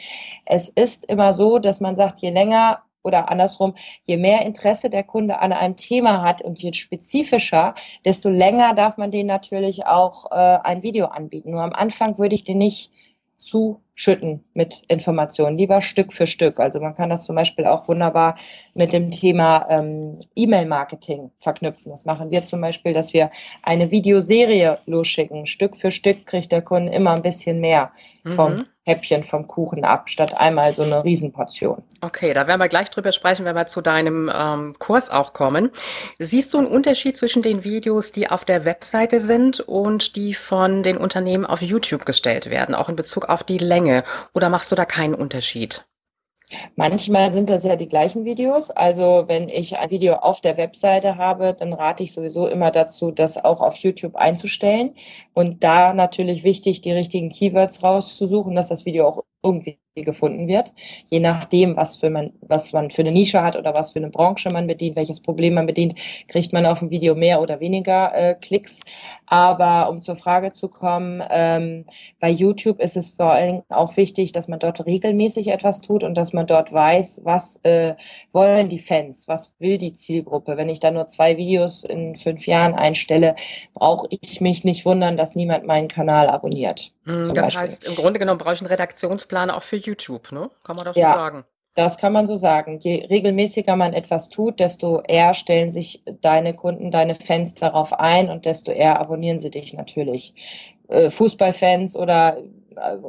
[0.46, 3.74] Es ist immer so, dass man sagt, je länger oder andersrum,
[4.06, 7.74] je mehr Interesse der Kunde an einem Thema hat und je spezifischer,
[8.06, 11.50] desto länger darf man den natürlich auch äh, ein Video anbieten.
[11.50, 12.90] Nur am Anfang würde ich den nicht
[13.96, 16.60] zuschütten mit Informationen, lieber Stück für Stück.
[16.60, 18.36] Also man kann das zum Beispiel auch wunderbar
[18.74, 21.90] mit dem Thema ähm, E-Mail-Marketing verknüpfen.
[21.90, 23.30] Das machen wir zum Beispiel, dass wir
[23.62, 25.46] eine Videoserie losschicken.
[25.46, 27.92] Stück für Stück kriegt der Kunde immer ein bisschen mehr
[28.24, 28.66] vom mhm.
[28.86, 31.82] Häppchen vom Kuchen ab, statt einmal so eine Riesenportion.
[32.02, 35.70] Okay, da werden wir gleich drüber sprechen, wenn wir zu deinem ähm, Kurs auch kommen.
[36.18, 40.82] Siehst du einen Unterschied zwischen den Videos, die auf der Webseite sind und die von
[40.82, 44.04] den Unternehmen auf YouTube gestellt werden, auch in Bezug auf die Länge?
[44.34, 45.84] Oder machst du da keinen Unterschied?
[46.76, 48.70] Manchmal sind das ja die gleichen Videos.
[48.70, 53.10] Also wenn ich ein Video auf der Webseite habe, dann rate ich sowieso immer dazu,
[53.10, 54.94] das auch auf YouTube einzustellen.
[55.32, 60.72] Und da natürlich wichtig, die richtigen Keywords rauszusuchen, dass das Video auch irgendwie gefunden wird,
[61.08, 64.10] je nachdem, was, für man, was man für eine Nische hat oder was für eine
[64.10, 65.94] Branche man bedient, welches Problem man bedient,
[66.26, 68.80] kriegt man auf ein Video mehr oder weniger äh, Klicks.
[69.26, 71.84] Aber um zur Frage zu kommen, ähm,
[72.18, 76.14] bei YouTube ist es vor allem auch wichtig, dass man dort regelmäßig etwas tut und
[76.14, 77.94] dass man dort weiß, was äh,
[78.32, 80.56] wollen die Fans, was will die Zielgruppe.
[80.56, 83.36] Wenn ich da nur zwei Videos in fünf Jahren einstelle,
[83.74, 86.93] brauche ich mich nicht wundern, dass niemand meinen Kanal abonniert.
[87.04, 87.62] Mm, das Beispiel.
[87.62, 90.50] heißt, im Grunde genommen brauche ich einen Redaktionsplan auch für YouTube, ne?
[90.64, 91.44] Kann man das ja, so sagen?
[91.74, 92.78] Das kann man so sagen.
[92.80, 98.30] Je regelmäßiger man etwas tut, desto eher stellen sich deine Kunden, deine Fans darauf ein
[98.30, 100.34] und desto eher abonnieren sie dich natürlich.
[100.88, 102.38] Äh, Fußballfans oder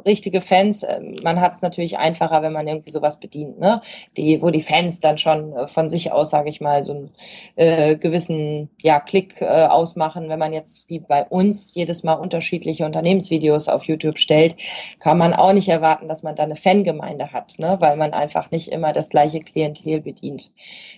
[0.04, 3.80] richtige Fans, äh, man hat es natürlich einfacher, wenn man irgendwie sowas bedient, ne?
[4.16, 7.10] Die, wo die Fans dann schon äh, von sich aus, sage ich mal, so einen
[7.56, 10.28] äh, gewissen ja, Klick äh, ausmachen.
[10.28, 14.56] Wenn man jetzt wie bei uns jedes Mal unterschiedliche Unternehmensvideos auf YouTube stellt,
[14.98, 17.76] kann man auch nicht erwarten, dass man da eine Fangemeinde hat, ne?
[17.80, 20.52] weil man einfach nicht immer das gleiche Klientel bedient.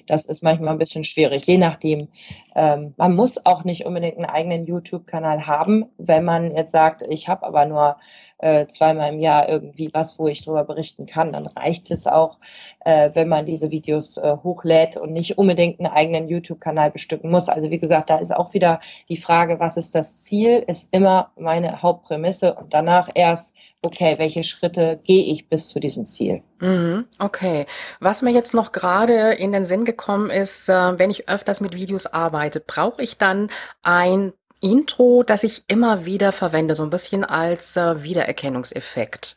[0.06, 2.08] Das ist manchmal ein bisschen schwierig, je nachdem.
[2.54, 7.28] Ähm, man muss auch nicht unbedingt einen eigenen YouTube-Kanal haben, wenn man jetzt sagt, ich
[7.28, 7.96] habe aber nur
[8.38, 12.38] äh, zweimal im Jahr irgendwie was, wo ich darüber berichten kann, dann reicht es auch,
[12.80, 17.48] äh, wenn man diese Videos äh, hochlädt und nicht unbedingt einen eigenen YouTube-Kanal bestücken muss.
[17.48, 21.30] Also wie gesagt, da ist auch wieder die Frage, was ist das Ziel, ist immer
[21.36, 26.42] meine Hauptprämisse und danach erst, okay, welche Schritte gehe ich bis zu diesem Ziel.
[26.60, 27.66] Mhm, okay.
[28.00, 31.74] Was mir jetzt noch gerade in den Sinn gekommen ist, äh, wenn ich öfters mit
[31.74, 33.50] Videos arbeite, brauche ich dann
[33.82, 39.36] ein Intro, das ich immer wieder verwende, so ein bisschen als äh, Wiedererkennungseffekt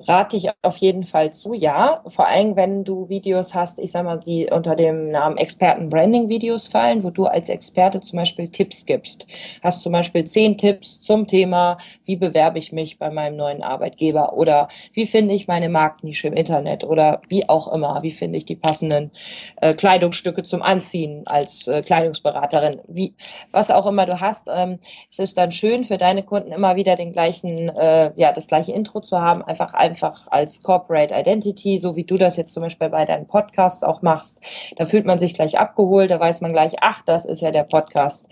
[0.00, 2.02] rate ich auf jeden Fall zu, ja.
[2.08, 7.04] Vor allem, wenn du Videos hast, ich sag mal, die unter dem Namen Experten-Branding-Videos fallen,
[7.04, 9.26] wo du als Experte zum Beispiel Tipps gibst.
[9.62, 14.36] Hast zum Beispiel zehn Tipps zum Thema, wie bewerbe ich mich bei meinem neuen Arbeitgeber
[14.36, 18.44] oder wie finde ich meine Marktnische im Internet oder wie auch immer, wie finde ich
[18.44, 19.12] die passenden
[19.60, 23.14] äh, Kleidungsstücke zum Anziehen als äh, Kleidungsberaterin, wie,
[23.52, 24.48] was auch immer du hast.
[24.52, 24.80] Ähm,
[25.10, 28.72] es ist dann schön für deine Kunden immer wieder den gleichen, äh, ja, das gleiche
[28.72, 32.88] Intro zu haben, einfach einfach als Corporate Identity, so wie du das jetzt zum Beispiel
[32.88, 34.40] bei deinen Podcasts auch machst.
[34.76, 37.64] Da fühlt man sich gleich abgeholt, da weiß man gleich, ach, das ist ja der
[37.64, 38.26] Podcast.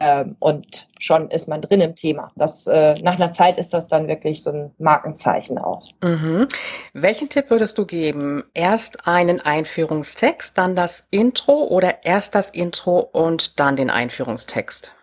[0.00, 2.30] Ähm, und schon ist man drin im Thema.
[2.36, 5.88] Das, äh, nach einer Zeit ist das dann wirklich so ein Markenzeichen auch.
[6.02, 6.46] Mhm.
[6.92, 8.44] Welchen Tipp würdest du geben?
[8.54, 14.95] Erst einen Einführungstext, dann das Intro oder erst das Intro und dann den Einführungstext?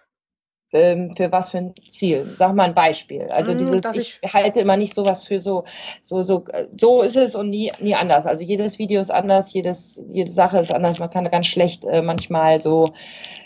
[0.74, 2.28] Ähm, für was für ein Ziel?
[2.36, 3.24] Sag mal ein Beispiel.
[3.30, 5.64] Also mm, dieses, ich, ich, halte immer nicht sowas für so,
[6.02, 6.46] so, so,
[6.80, 8.26] so ist es und nie, nie anders.
[8.26, 11.00] Also jedes Video ist anders, jedes, jede Sache ist anders.
[11.00, 12.94] Man kann ganz schlecht äh, manchmal so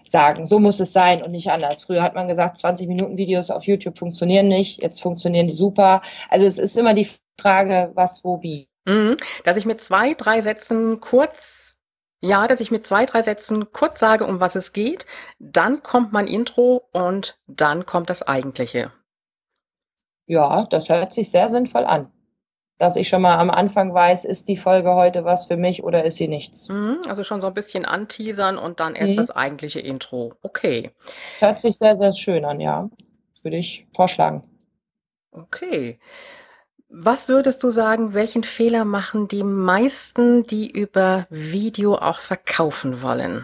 [0.05, 1.83] sagen, so muss es sein und nicht anders.
[1.83, 6.01] Früher hat man gesagt, 20 Minuten Videos auf YouTube funktionieren nicht, jetzt funktionieren die super.
[6.29, 7.07] Also es ist immer die
[7.39, 8.67] Frage, was, wo, wie.
[8.85, 9.17] Mhm.
[9.43, 11.76] Dass ich mit zwei, drei Sätzen kurz
[12.19, 15.05] ja, dass ich mit zwei, drei Sätzen kurz sage, um was es geht,
[15.39, 18.91] dann kommt mein Intro und dann kommt das Eigentliche.
[20.25, 22.11] Ja, das hört sich sehr sinnvoll an.
[22.79, 26.03] Dass ich schon mal am Anfang weiß, ist die Folge heute was für mich oder
[26.03, 26.69] ist sie nichts.
[26.69, 29.17] Mhm, also schon so ein bisschen anteasern und dann erst mhm.
[29.17, 30.33] das eigentliche Intro.
[30.43, 30.91] Okay.
[31.31, 32.89] Das hört sich sehr, sehr schön an, ja.
[33.41, 34.43] Würde ich vorschlagen.
[35.31, 35.99] Okay.
[36.89, 43.43] Was würdest du sagen, welchen Fehler machen die meisten, die über Video auch verkaufen wollen?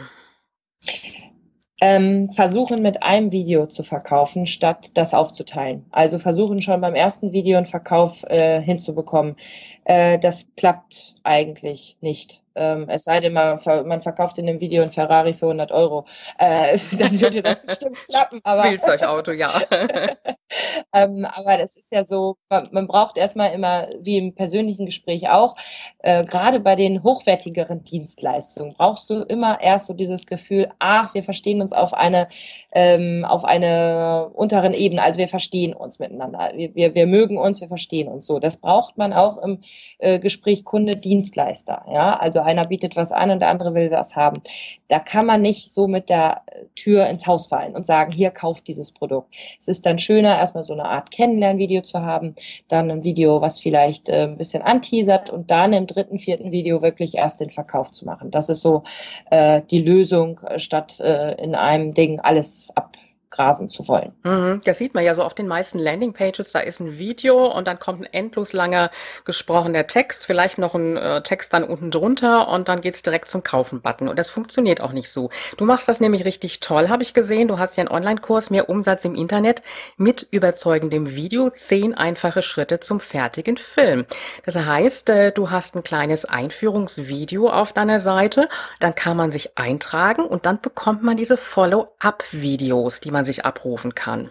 [1.81, 5.85] Ähm, versuchen mit einem Video zu verkaufen, statt das aufzuteilen.
[5.91, 9.35] Also versuchen schon beim ersten Video einen Verkauf äh, hinzubekommen.
[9.83, 12.42] Äh, das klappt eigentlich nicht.
[12.55, 16.05] Ähm, es sei denn, man, man, verkauft in dem Video ein Ferrari für 100 Euro.
[16.37, 18.39] Äh, dann würde das bestimmt klappen.
[18.43, 19.61] Aber Spielzeugauto, ja.
[20.93, 25.29] ähm, aber das ist ja so, man, man, braucht erstmal immer, wie im persönlichen Gespräch
[25.29, 25.55] auch,
[25.99, 31.23] äh, gerade bei den hochwertigeren Dienstleistungen, brauchst du immer erst so dieses Gefühl, ach, wir
[31.23, 32.27] verstehen uns auf eine,
[32.71, 36.51] ähm, auf eine unteren Ebene, also wir verstehen uns miteinander.
[36.55, 38.39] Wir, wir, wir mögen uns, wir verstehen uns so.
[38.39, 39.61] Das braucht man auch im
[39.97, 41.85] äh, Gespräch Kunde-Dienstleister.
[41.91, 44.41] Ja, also einer bietet was an und der andere will was haben.
[44.87, 46.41] Da kann man nicht so mit der
[46.75, 49.33] Tür ins Haus fallen und sagen, hier kauft dieses Produkt.
[49.59, 52.35] Es ist dann schöner, erstmal so eine Art Kennenlernvideo zu haben,
[52.67, 56.81] dann ein Video, was vielleicht äh, ein bisschen anteasert und dann im dritten, vierten Video
[56.81, 58.31] wirklich erst den Verkauf zu machen.
[58.31, 58.83] Das ist so
[59.31, 62.97] äh, die Lösung, äh, statt äh, in einem Ding alles ab
[63.33, 64.13] grasen zu wollen.
[64.23, 66.51] Mhm, das sieht man ja so auf den meisten Landingpages.
[66.51, 68.91] Da ist ein Video und dann kommt ein endlos langer
[69.25, 73.43] gesprochener Text, vielleicht noch ein äh, Text dann unten drunter und dann geht's direkt zum
[73.43, 74.07] Kaufen-Button.
[74.07, 75.29] Und das funktioniert auch nicht so.
[75.57, 77.47] Du machst das nämlich richtig toll, habe ich gesehen.
[77.47, 79.63] Du hast ja einen Online-Kurs, mehr Umsatz im Internet
[79.97, 84.05] mit überzeugendem Video, zehn einfache Schritte zum fertigen Film.
[84.45, 88.47] Das heißt, äh, du hast ein kleines Einführungsvideo auf deiner Seite,
[88.79, 93.45] dann kann man sich eintragen und dann bekommt man diese Follow-up-Videos, die man man sich
[93.45, 94.27] abrufen kann.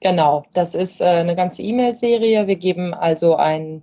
[0.00, 2.46] Genau, das ist äh, eine ganze E-Mail-Serie.
[2.46, 3.82] Wir geben also ein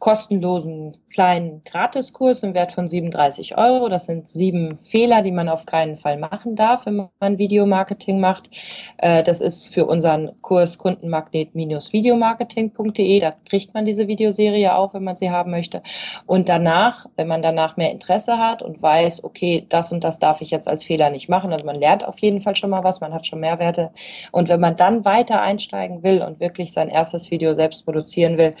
[0.00, 3.90] kostenlosen kleinen Gratiskurs im Wert von 37 Euro.
[3.90, 8.48] Das sind sieben Fehler, die man auf keinen Fall machen darf, wenn man Videomarketing macht.
[8.96, 13.20] Äh, das ist für unseren Kurs Kundenmagnet-videomarketing.de.
[13.20, 15.82] Da kriegt man diese Videoserie auch, wenn man sie haben möchte.
[16.26, 20.40] Und danach, wenn man danach mehr Interesse hat und weiß, okay, das und das darf
[20.40, 23.02] ich jetzt als Fehler nicht machen, also man lernt auf jeden Fall schon mal was,
[23.02, 23.90] man hat schon Mehrwerte.
[24.32, 28.54] Und wenn man dann weiter einsteigen will und wirklich sein erstes Video selbst produzieren will,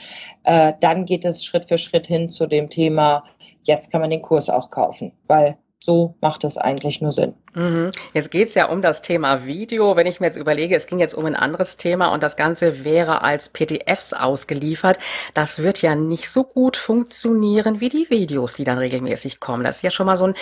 [0.44, 3.24] äh, dann geht es Schritt für Schritt hin zu dem Thema,
[3.62, 7.34] jetzt kann man den Kurs auch kaufen, weil so macht es eigentlich nur Sinn.
[7.54, 7.90] Mhm.
[8.12, 9.96] Jetzt geht's ja um das Thema Video.
[9.96, 12.84] Wenn ich mir jetzt überlege, es ging jetzt um ein anderes Thema und das Ganze
[12.84, 14.98] wäre als PDFs ausgeliefert,
[15.32, 19.64] das wird ja nicht so gut funktionieren wie die Videos, die dann regelmäßig kommen.
[19.64, 20.34] Das ist ja schon mal so ein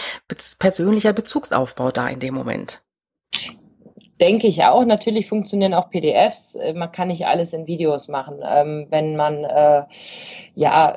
[0.58, 2.82] persönlicher Bezugsaufbau da in dem Moment
[4.20, 4.84] denke ich auch.
[4.84, 6.54] Natürlich funktionieren auch PDFs.
[6.54, 8.40] Äh, man kann nicht alles in Videos machen.
[8.44, 9.84] Ähm, wenn man äh,
[10.54, 10.94] ja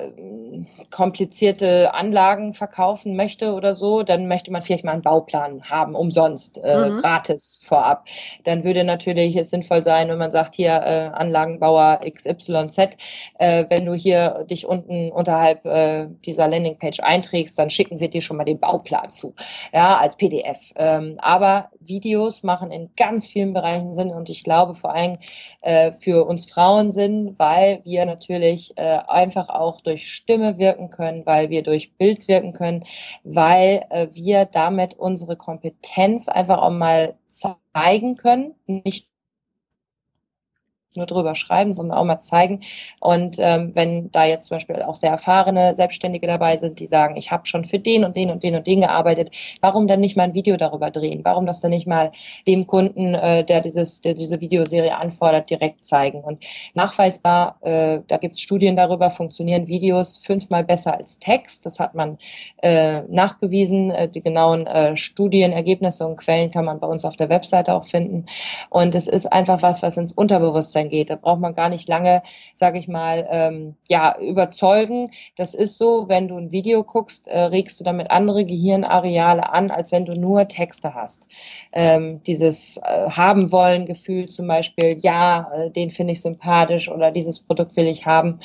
[0.89, 6.60] komplizierte Anlagen verkaufen möchte oder so, dann möchte man vielleicht mal einen Bauplan haben, umsonst,
[6.63, 6.97] äh, mhm.
[6.97, 8.05] gratis vorab.
[8.43, 12.97] Dann würde natürlich es sinnvoll sein, wenn man sagt, hier äh, Anlagenbauer XYZ,
[13.39, 18.21] äh, wenn du hier dich unten unterhalb äh, dieser Landingpage einträgst, dann schicken wir dir
[18.21, 19.34] schon mal den Bauplan zu,
[19.73, 20.73] ja, als PDF.
[20.75, 25.17] Ähm, aber Videos machen in ganz vielen Bereichen Sinn und ich glaube vor allem
[25.62, 31.26] äh, für uns Frauen Sinn, weil wir natürlich äh, einfach auch durch Stimme wirken können,
[31.26, 32.84] weil wir durch Bild wirken können,
[33.24, 39.11] weil äh, wir damit unsere Kompetenz einfach auch mal zeigen können, nicht
[40.95, 42.62] nur drüber schreiben, sondern auch mal zeigen.
[42.99, 47.15] Und ähm, wenn da jetzt zum Beispiel auch sehr erfahrene Selbstständige dabei sind, die sagen,
[47.17, 50.17] ich habe schon für den und den und den und den gearbeitet, warum dann nicht
[50.17, 51.21] mal ein Video darüber drehen?
[51.23, 52.12] Warum das dann nicht mal
[52.47, 56.21] dem Kunden, äh, der, dieses, der diese Videoserie anfordert, direkt zeigen?
[56.21, 61.65] Und nachweisbar, äh, da gibt es Studien darüber, funktionieren Videos fünfmal besser als Text.
[61.65, 62.17] Das hat man
[62.62, 63.91] äh, nachgewiesen.
[63.91, 67.86] Äh, die genauen äh, Studienergebnisse und Quellen kann man bei uns auf der Webseite auch
[67.86, 68.25] finden.
[68.69, 71.10] Und es ist einfach was, was ins Unterbewusstsein Bewusstsein geht.
[71.10, 72.22] Da braucht man gar nicht lange,
[72.56, 75.12] sage ich mal, ähm, ja, überzeugen.
[75.38, 79.72] Das ist so, wenn du ein Video guckst, äh, regst du damit andere Gehirnareale an,
[79.72, 81.28] als wenn du nur Texte hast.
[81.72, 87.12] Ähm, dieses äh, haben wollen Gefühl zum Beispiel, ja, äh, den finde ich sympathisch oder
[87.12, 88.39] dieses Produkt will ich haben.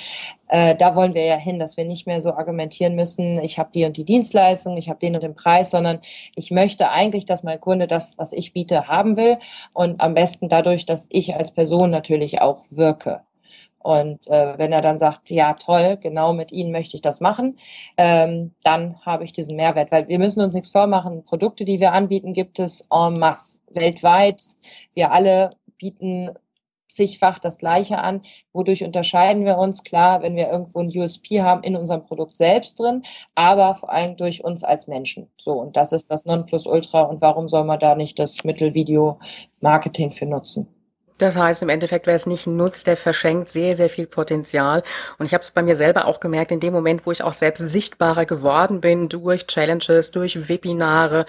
[0.48, 3.70] Äh, da wollen wir ja hin, dass wir nicht mehr so argumentieren müssen, ich habe
[3.74, 6.00] die und die Dienstleistung, ich habe den und den Preis, sondern
[6.34, 9.38] ich möchte eigentlich, dass mein Kunde das, was ich biete, haben will
[9.74, 13.22] und am besten dadurch, dass ich als Person natürlich auch wirke.
[13.86, 17.56] Und äh, wenn er dann sagt, ja toll, genau mit Ihnen möchte ich das machen,
[17.96, 19.92] ähm, dann habe ich diesen Mehrwert.
[19.92, 21.22] Weil wir müssen uns nichts vormachen.
[21.22, 24.42] Produkte, die wir anbieten, gibt es en masse weltweit.
[24.92, 26.30] Wir alle bieten
[26.88, 28.22] zigfach das Gleiche an.
[28.52, 29.82] Wodurch unterscheiden wir uns?
[29.82, 33.02] Klar, wenn wir irgendwo ein USP haben in unserem Produkt selbst drin,
[33.34, 35.30] aber vor allem durch uns als Menschen.
[35.38, 37.02] So, und das ist das Nonplusultra.
[37.02, 39.18] Und warum soll man da nicht das Mittel Video
[39.60, 40.68] Marketing für nutzen?
[41.18, 44.82] Das heißt, im Endeffekt, wer es nicht nutzt, der verschenkt sehr, sehr viel Potenzial.
[45.18, 47.32] Und ich habe es bei mir selber auch gemerkt, in dem Moment, wo ich auch
[47.32, 51.24] selbst sichtbarer geworden bin durch Challenges, durch Webinare,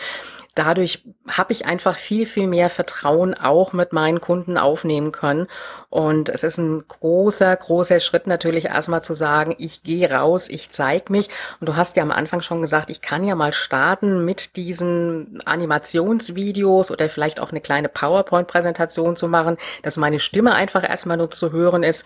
[0.57, 5.47] dadurch habe ich einfach viel, viel mehr Vertrauen auch mit meinen Kunden aufnehmen können.
[5.89, 10.69] Und es ist ein großer, großer Schritt natürlich erstmal zu sagen, ich gehe raus, ich
[10.69, 11.29] zeige mich.
[11.59, 15.41] Und du hast ja am Anfang schon gesagt, ich kann ja mal starten mit diesen
[15.45, 21.29] Animationsvideos oder vielleicht auch eine kleine PowerPoint-Präsentation zu machen, dass meine Stimme einfach erstmal nur
[21.29, 22.05] zu hören ist.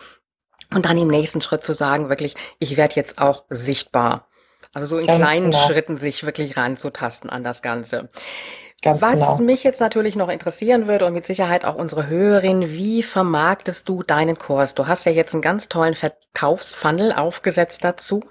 [0.74, 4.28] Und dann im nächsten Schritt zu sagen, wirklich, ich werde jetzt auch sichtbar.
[4.74, 5.66] Also so in Ganz kleinen genau.
[5.66, 8.10] Schritten sich wirklich ranzutasten an das Ganze.
[8.84, 9.38] Ganz Was genau.
[9.38, 14.02] mich jetzt natürlich noch interessieren würde und mit Sicherheit auch unsere Hörerin, wie vermarktest du
[14.02, 14.74] deinen Kurs?
[14.74, 18.24] Du hast ja jetzt einen ganz tollen Verkaufsfunnel aufgesetzt dazu,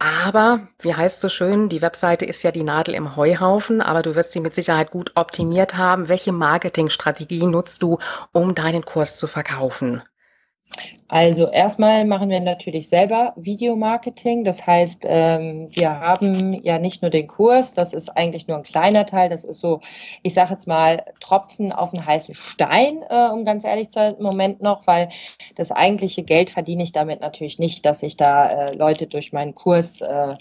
[0.00, 4.16] aber wie heißt so schön, die Webseite ist ja die Nadel im Heuhaufen, aber du
[4.16, 6.08] wirst sie mit Sicherheit gut optimiert haben.
[6.08, 7.98] Welche Marketingstrategie nutzt du,
[8.32, 10.02] um deinen Kurs zu verkaufen?
[11.08, 14.44] Also erstmal machen wir natürlich selber Videomarketing.
[14.44, 18.62] Das heißt, ähm, wir haben ja nicht nur den Kurs, das ist eigentlich nur ein
[18.62, 19.28] kleiner Teil.
[19.28, 19.82] Das ist so,
[20.22, 24.14] ich sage jetzt mal, Tropfen auf einen heißen Stein, äh, um ganz ehrlich zu sein,
[24.16, 25.10] im Moment noch, weil
[25.56, 29.54] das eigentliche Geld verdiene ich damit natürlich nicht, dass ich da äh, Leute durch meinen
[29.54, 30.36] Kurs äh,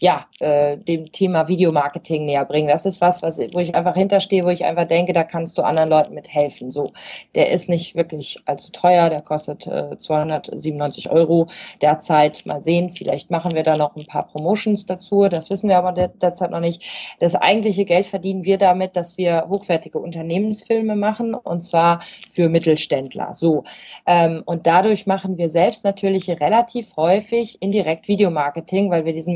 [0.00, 2.68] ja, äh, dem Thema Videomarketing näher bringen.
[2.68, 5.62] Das ist was, was, wo ich einfach hinterstehe, wo ich einfach denke, da kannst du
[5.62, 6.70] anderen Leuten mit helfen.
[6.70, 6.92] So,
[7.34, 11.48] der ist nicht wirklich allzu teuer, der kostet äh, 297 Euro
[11.82, 12.46] derzeit.
[12.46, 15.28] Mal sehen, vielleicht machen wir da noch ein paar Promotions dazu.
[15.28, 16.82] Das wissen wir aber der, derzeit noch nicht.
[17.20, 23.34] Das eigentliche Geld verdienen wir damit, dass wir hochwertige Unternehmensfilme machen und zwar für Mittelständler.
[23.34, 23.64] So,
[24.06, 29.34] ähm, und dadurch machen wir selbst natürlich relativ häufig indirekt Videomarketing, weil wir diesen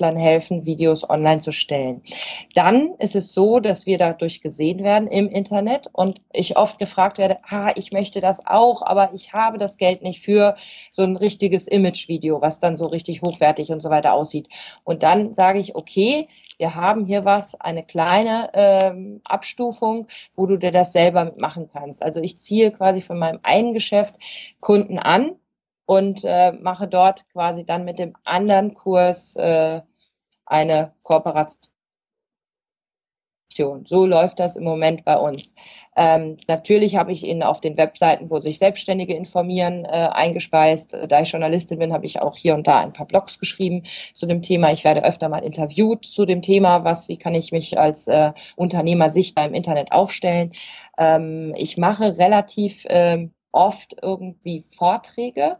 [0.00, 2.02] Mittelständlern helfen, Videos online zu stellen.
[2.54, 7.18] Dann ist es so, dass wir dadurch gesehen werden im Internet und ich oft gefragt
[7.18, 10.56] werde, ah, ich möchte das auch, aber ich habe das Geld nicht für
[10.90, 14.48] so ein richtiges Image-Video, was dann so richtig hochwertig und so weiter aussieht.
[14.84, 20.56] Und dann sage ich, okay, wir haben hier was, eine kleine ähm, Abstufung, wo du
[20.56, 22.02] dir das selber mitmachen kannst.
[22.02, 24.16] Also ich ziehe quasi von meinem einen Geschäft
[24.60, 25.36] Kunden an
[25.90, 29.80] und äh, mache dort quasi dann mit dem anderen Kurs äh,
[30.50, 31.72] eine Kooperation.
[33.84, 35.54] So läuft das im Moment bei uns.
[35.96, 40.96] Ähm, natürlich habe ich ihn auf den Webseiten, wo sich Selbstständige informieren, äh, eingespeist.
[41.08, 43.82] Da ich Journalistin bin, habe ich auch hier und da ein paar Blogs geschrieben
[44.14, 44.72] zu dem Thema.
[44.72, 48.32] Ich werde öfter mal interviewt zu dem Thema, was, wie kann ich mich als äh,
[48.56, 50.52] Unternehmer sichtbar im Internet aufstellen.
[50.96, 55.56] Ähm, ich mache relativ ähm, oft irgendwie Vorträge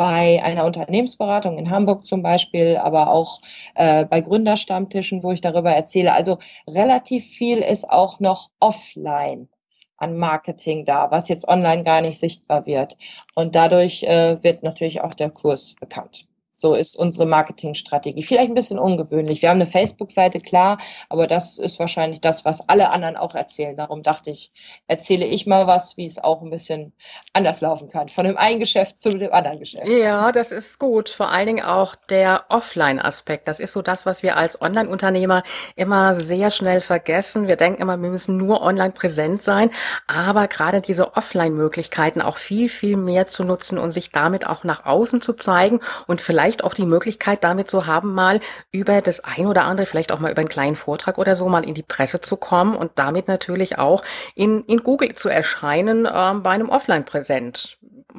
[0.00, 3.42] bei einer Unternehmensberatung in Hamburg zum Beispiel, aber auch
[3.74, 6.14] äh, bei Gründerstammtischen, wo ich darüber erzähle.
[6.14, 9.50] Also relativ viel ist auch noch offline
[9.98, 12.96] an Marketing da, was jetzt online gar nicht sichtbar wird.
[13.34, 16.29] Und dadurch äh, wird natürlich auch der Kurs bekannt.
[16.60, 18.22] So ist unsere Marketingstrategie.
[18.22, 19.40] Vielleicht ein bisschen ungewöhnlich.
[19.40, 20.76] Wir haben eine Facebook-Seite, klar,
[21.08, 23.74] aber das ist wahrscheinlich das, was alle anderen auch erzählen.
[23.78, 24.52] Darum dachte ich,
[24.86, 26.92] erzähle ich mal was, wie es auch ein bisschen
[27.32, 28.10] anders laufen kann.
[28.10, 29.88] Von dem einen Geschäft zu dem anderen Geschäft.
[29.88, 31.08] Ja, das ist gut.
[31.08, 33.48] Vor allen Dingen auch der Offline-Aspekt.
[33.48, 35.42] Das ist so das, was wir als Online-Unternehmer
[35.76, 37.48] immer sehr schnell vergessen.
[37.48, 39.70] Wir denken immer, wir müssen nur online präsent sein.
[40.06, 44.84] Aber gerade diese Offline-Möglichkeiten auch viel, viel mehr zu nutzen und sich damit auch nach
[44.84, 48.40] außen zu zeigen und vielleicht vielleicht auch die Möglichkeit damit zu haben, mal
[48.72, 51.64] über das ein oder andere, vielleicht auch mal über einen kleinen Vortrag oder so, mal
[51.64, 54.02] in die Presse zu kommen und damit natürlich auch
[54.34, 57.78] in, in Google zu erscheinen ähm, bei einem Offline-Präsent,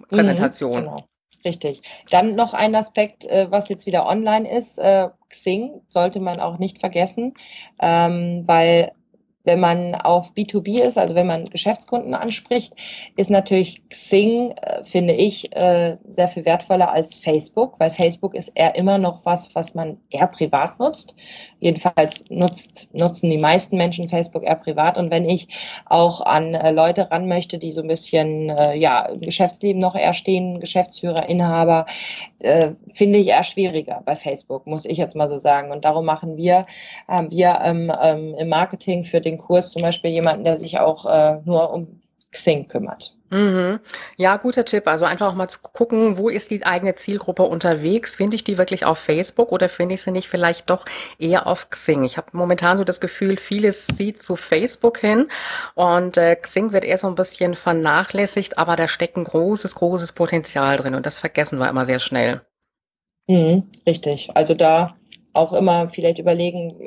[0.09, 0.71] Präsentation.
[0.71, 1.07] Mhm, genau.
[1.43, 1.81] Richtig.
[2.11, 6.59] Dann noch ein Aspekt, äh, was jetzt wieder online ist, äh, Xing sollte man auch
[6.59, 7.33] nicht vergessen,
[7.81, 8.91] ähm, weil
[9.43, 12.73] wenn man auf B2B ist, also wenn man Geschäftskunden anspricht,
[13.15, 18.51] ist natürlich Xing, äh, finde ich, äh, sehr viel wertvoller als Facebook, weil Facebook ist
[18.55, 21.15] eher immer noch was, was man eher privat nutzt.
[21.59, 24.97] Jedenfalls nutzt, nutzen die meisten Menschen Facebook eher privat.
[24.97, 25.47] Und wenn ich
[25.85, 29.95] auch an äh, Leute ran möchte, die so ein bisschen äh, ja, im Geschäftsleben noch
[29.95, 31.85] eher stehen, Geschäftsführer, Inhaber,
[32.43, 35.71] äh, finde ich eher schwieriger bei Facebook, muss ich jetzt mal so sagen.
[35.71, 36.65] Und darum machen wir,
[37.07, 41.05] haben wir ähm, ähm, im Marketing für den Kurs zum Beispiel jemanden, der sich auch
[41.05, 43.15] äh, nur um Xing kümmert.
[43.31, 43.79] Mhm.
[44.17, 44.87] Ja, guter Tipp.
[44.87, 48.15] Also einfach auch mal zu gucken, wo ist die eigene Zielgruppe unterwegs?
[48.15, 50.83] Finde ich die wirklich auf Facebook oder finde ich sie nicht vielleicht doch
[51.17, 52.03] eher auf Xing?
[52.03, 55.29] Ich habe momentan so das Gefühl, vieles sieht zu Facebook hin
[55.75, 60.11] und äh, Xing wird eher so ein bisschen vernachlässigt, aber da steckt ein großes, großes
[60.11, 62.41] Potenzial drin und das vergessen wir immer sehr schnell.
[63.27, 64.29] Mhm, richtig.
[64.35, 64.97] Also da
[65.33, 66.85] auch immer vielleicht überlegen,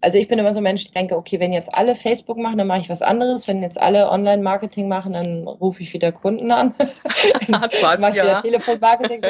[0.00, 2.58] also ich bin immer so ein Mensch, ich denke, okay, wenn jetzt alle Facebook machen,
[2.58, 3.46] dann mache ich was anderes.
[3.46, 6.74] Wenn jetzt alle Online-Marketing machen, dann rufe ich wieder Kunden an.
[7.48, 8.24] was, mache ich ja.
[8.24, 9.22] wieder Telefonmarketing.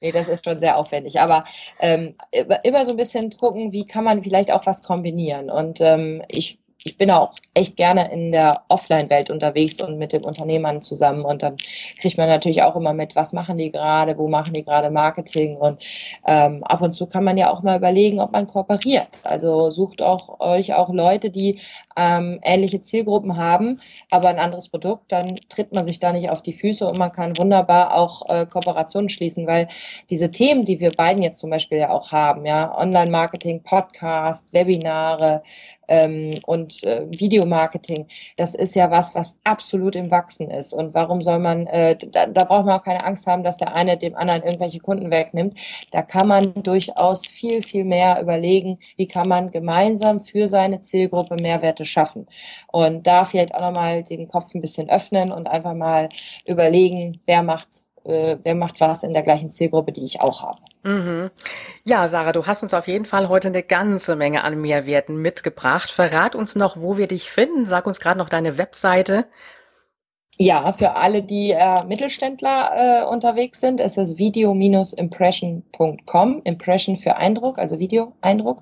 [0.00, 1.20] nee, das ist schon sehr aufwendig.
[1.20, 1.44] Aber
[1.80, 2.14] ähm,
[2.62, 5.50] immer so ein bisschen gucken, wie kann man vielleicht auch was kombinieren.
[5.50, 6.58] Und ähm, ich
[6.88, 11.24] ich bin auch echt gerne in der Offline-Welt unterwegs und mit den Unternehmern zusammen.
[11.24, 11.56] Und dann
[12.00, 15.56] kriegt man natürlich auch immer mit, was machen die gerade, wo machen die gerade Marketing.
[15.56, 15.82] Und
[16.26, 19.08] ähm, ab und zu kann man ja auch mal überlegen, ob man kooperiert.
[19.22, 21.60] Also sucht auch euch auch Leute, die
[21.96, 23.80] ähm, ähnliche Zielgruppen haben,
[24.10, 27.12] aber ein anderes Produkt, dann tritt man sich da nicht auf die Füße und man
[27.12, 29.68] kann wunderbar auch äh, Kooperationen schließen, weil
[30.08, 35.42] diese Themen, die wir beiden jetzt zum Beispiel ja auch haben, ja, Online-Marketing, Podcast, Webinare,
[35.88, 40.72] ähm, und äh, Videomarketing, das ist ja was, was absolut im Wachsen ist.
[40.72, 43.74] Und warum soll man, äh, da, da braucht man auch keine Angst haben, dass der
[43.74, 45.58] eine dem anderen irgendwelche Kunden wegnimmt.
[45.90, 51.36] Da kann man durchaus viel, viel mehr überlegen, wie kann man gemeinsam für seine Zielgruppe
[51.36, 52.26] Mehrwerte schaffen.
[52.68, 56.08] Und da vielleicht auch nochmal den Kopf ein bisschen öffnen und einfach mal
[56.46, 60.60] überlegen, wer macht äh, wer macht was in der gleichen Zielgruppe, die ich auch habe.
[60.84, 61.30] Mhm.
[61.84, 65.90] Ja, Sarah, du hast uns auf jeden Fall heute eine ganze Menge an Mehrwerten mitgebracht.
[65.90, 67.66] Verrat uns noch, wo wir dich finden.
[67.66, 69.26] Sag uns gerade noch deine Webseite.
[70.40, 76.42] Ja, für alle, die äh, Mittelständler äh, unterwegs sind, ist es video-impression.com.
[76.44, 78.60] Impression für Eindruck, also Video-Eindruck.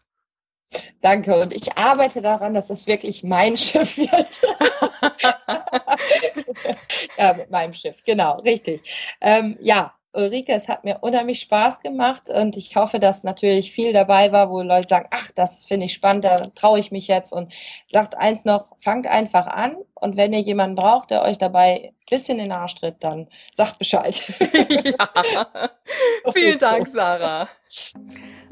[1.01, 1.41] Danke.
[1.41, 4.41] Und ich arbeite daran, dass es wirklich mein Schiff wird.
[7.19, 8.83] ja, mit meinem Schiff, genau, richtig.
[9.21, 13.93] Ähm, ja, Ulrike, es hat mir unheimlich Spaß gemacht und ich hoffe, dass natürlich viel
[13.93, 17.33] dabei war, wo Leute sagen, ach, das finde ich spannend, da traue ich mich jetzt
[17.33, 17.53] und
[17.93, 21.95] sagt eins noch, fangt einfach an und wenn ihr jemanden braucht, der euch dabei ein
[22.09, 24.21] bisschen in den Arsch tritt, dann sagt Bescheid.
[24.85, 25.71] ja.
[26.33, 27.49] Vielen Dank, Sarah.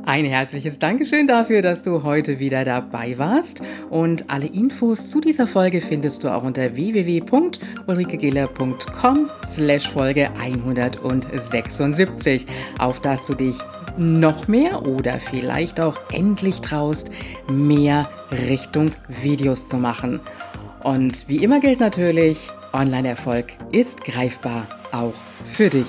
[0.05, 3.63] Ein herzliches Dankeschön dafür, dass du heute wieder dabei warst.
[3.91, 12.47] Und alle Infos zu dieser Folge findest du auch unter www.ulrikegiller.com slash Folge 176,
[12.79, 13.59] auf dass du dich
[13.97, 17.11] noch mehr oder vielleicht auch endlich traust,
[17.51, 18.09] mehr
[18.49, 18.93] Richtung
[19.23, 20.21] Videos zu machen.
[20.85, 25.15] Und wie immer gilt natürlich, Online-Erfolg ist greifbar auch
[25.47, 25.89] für dich.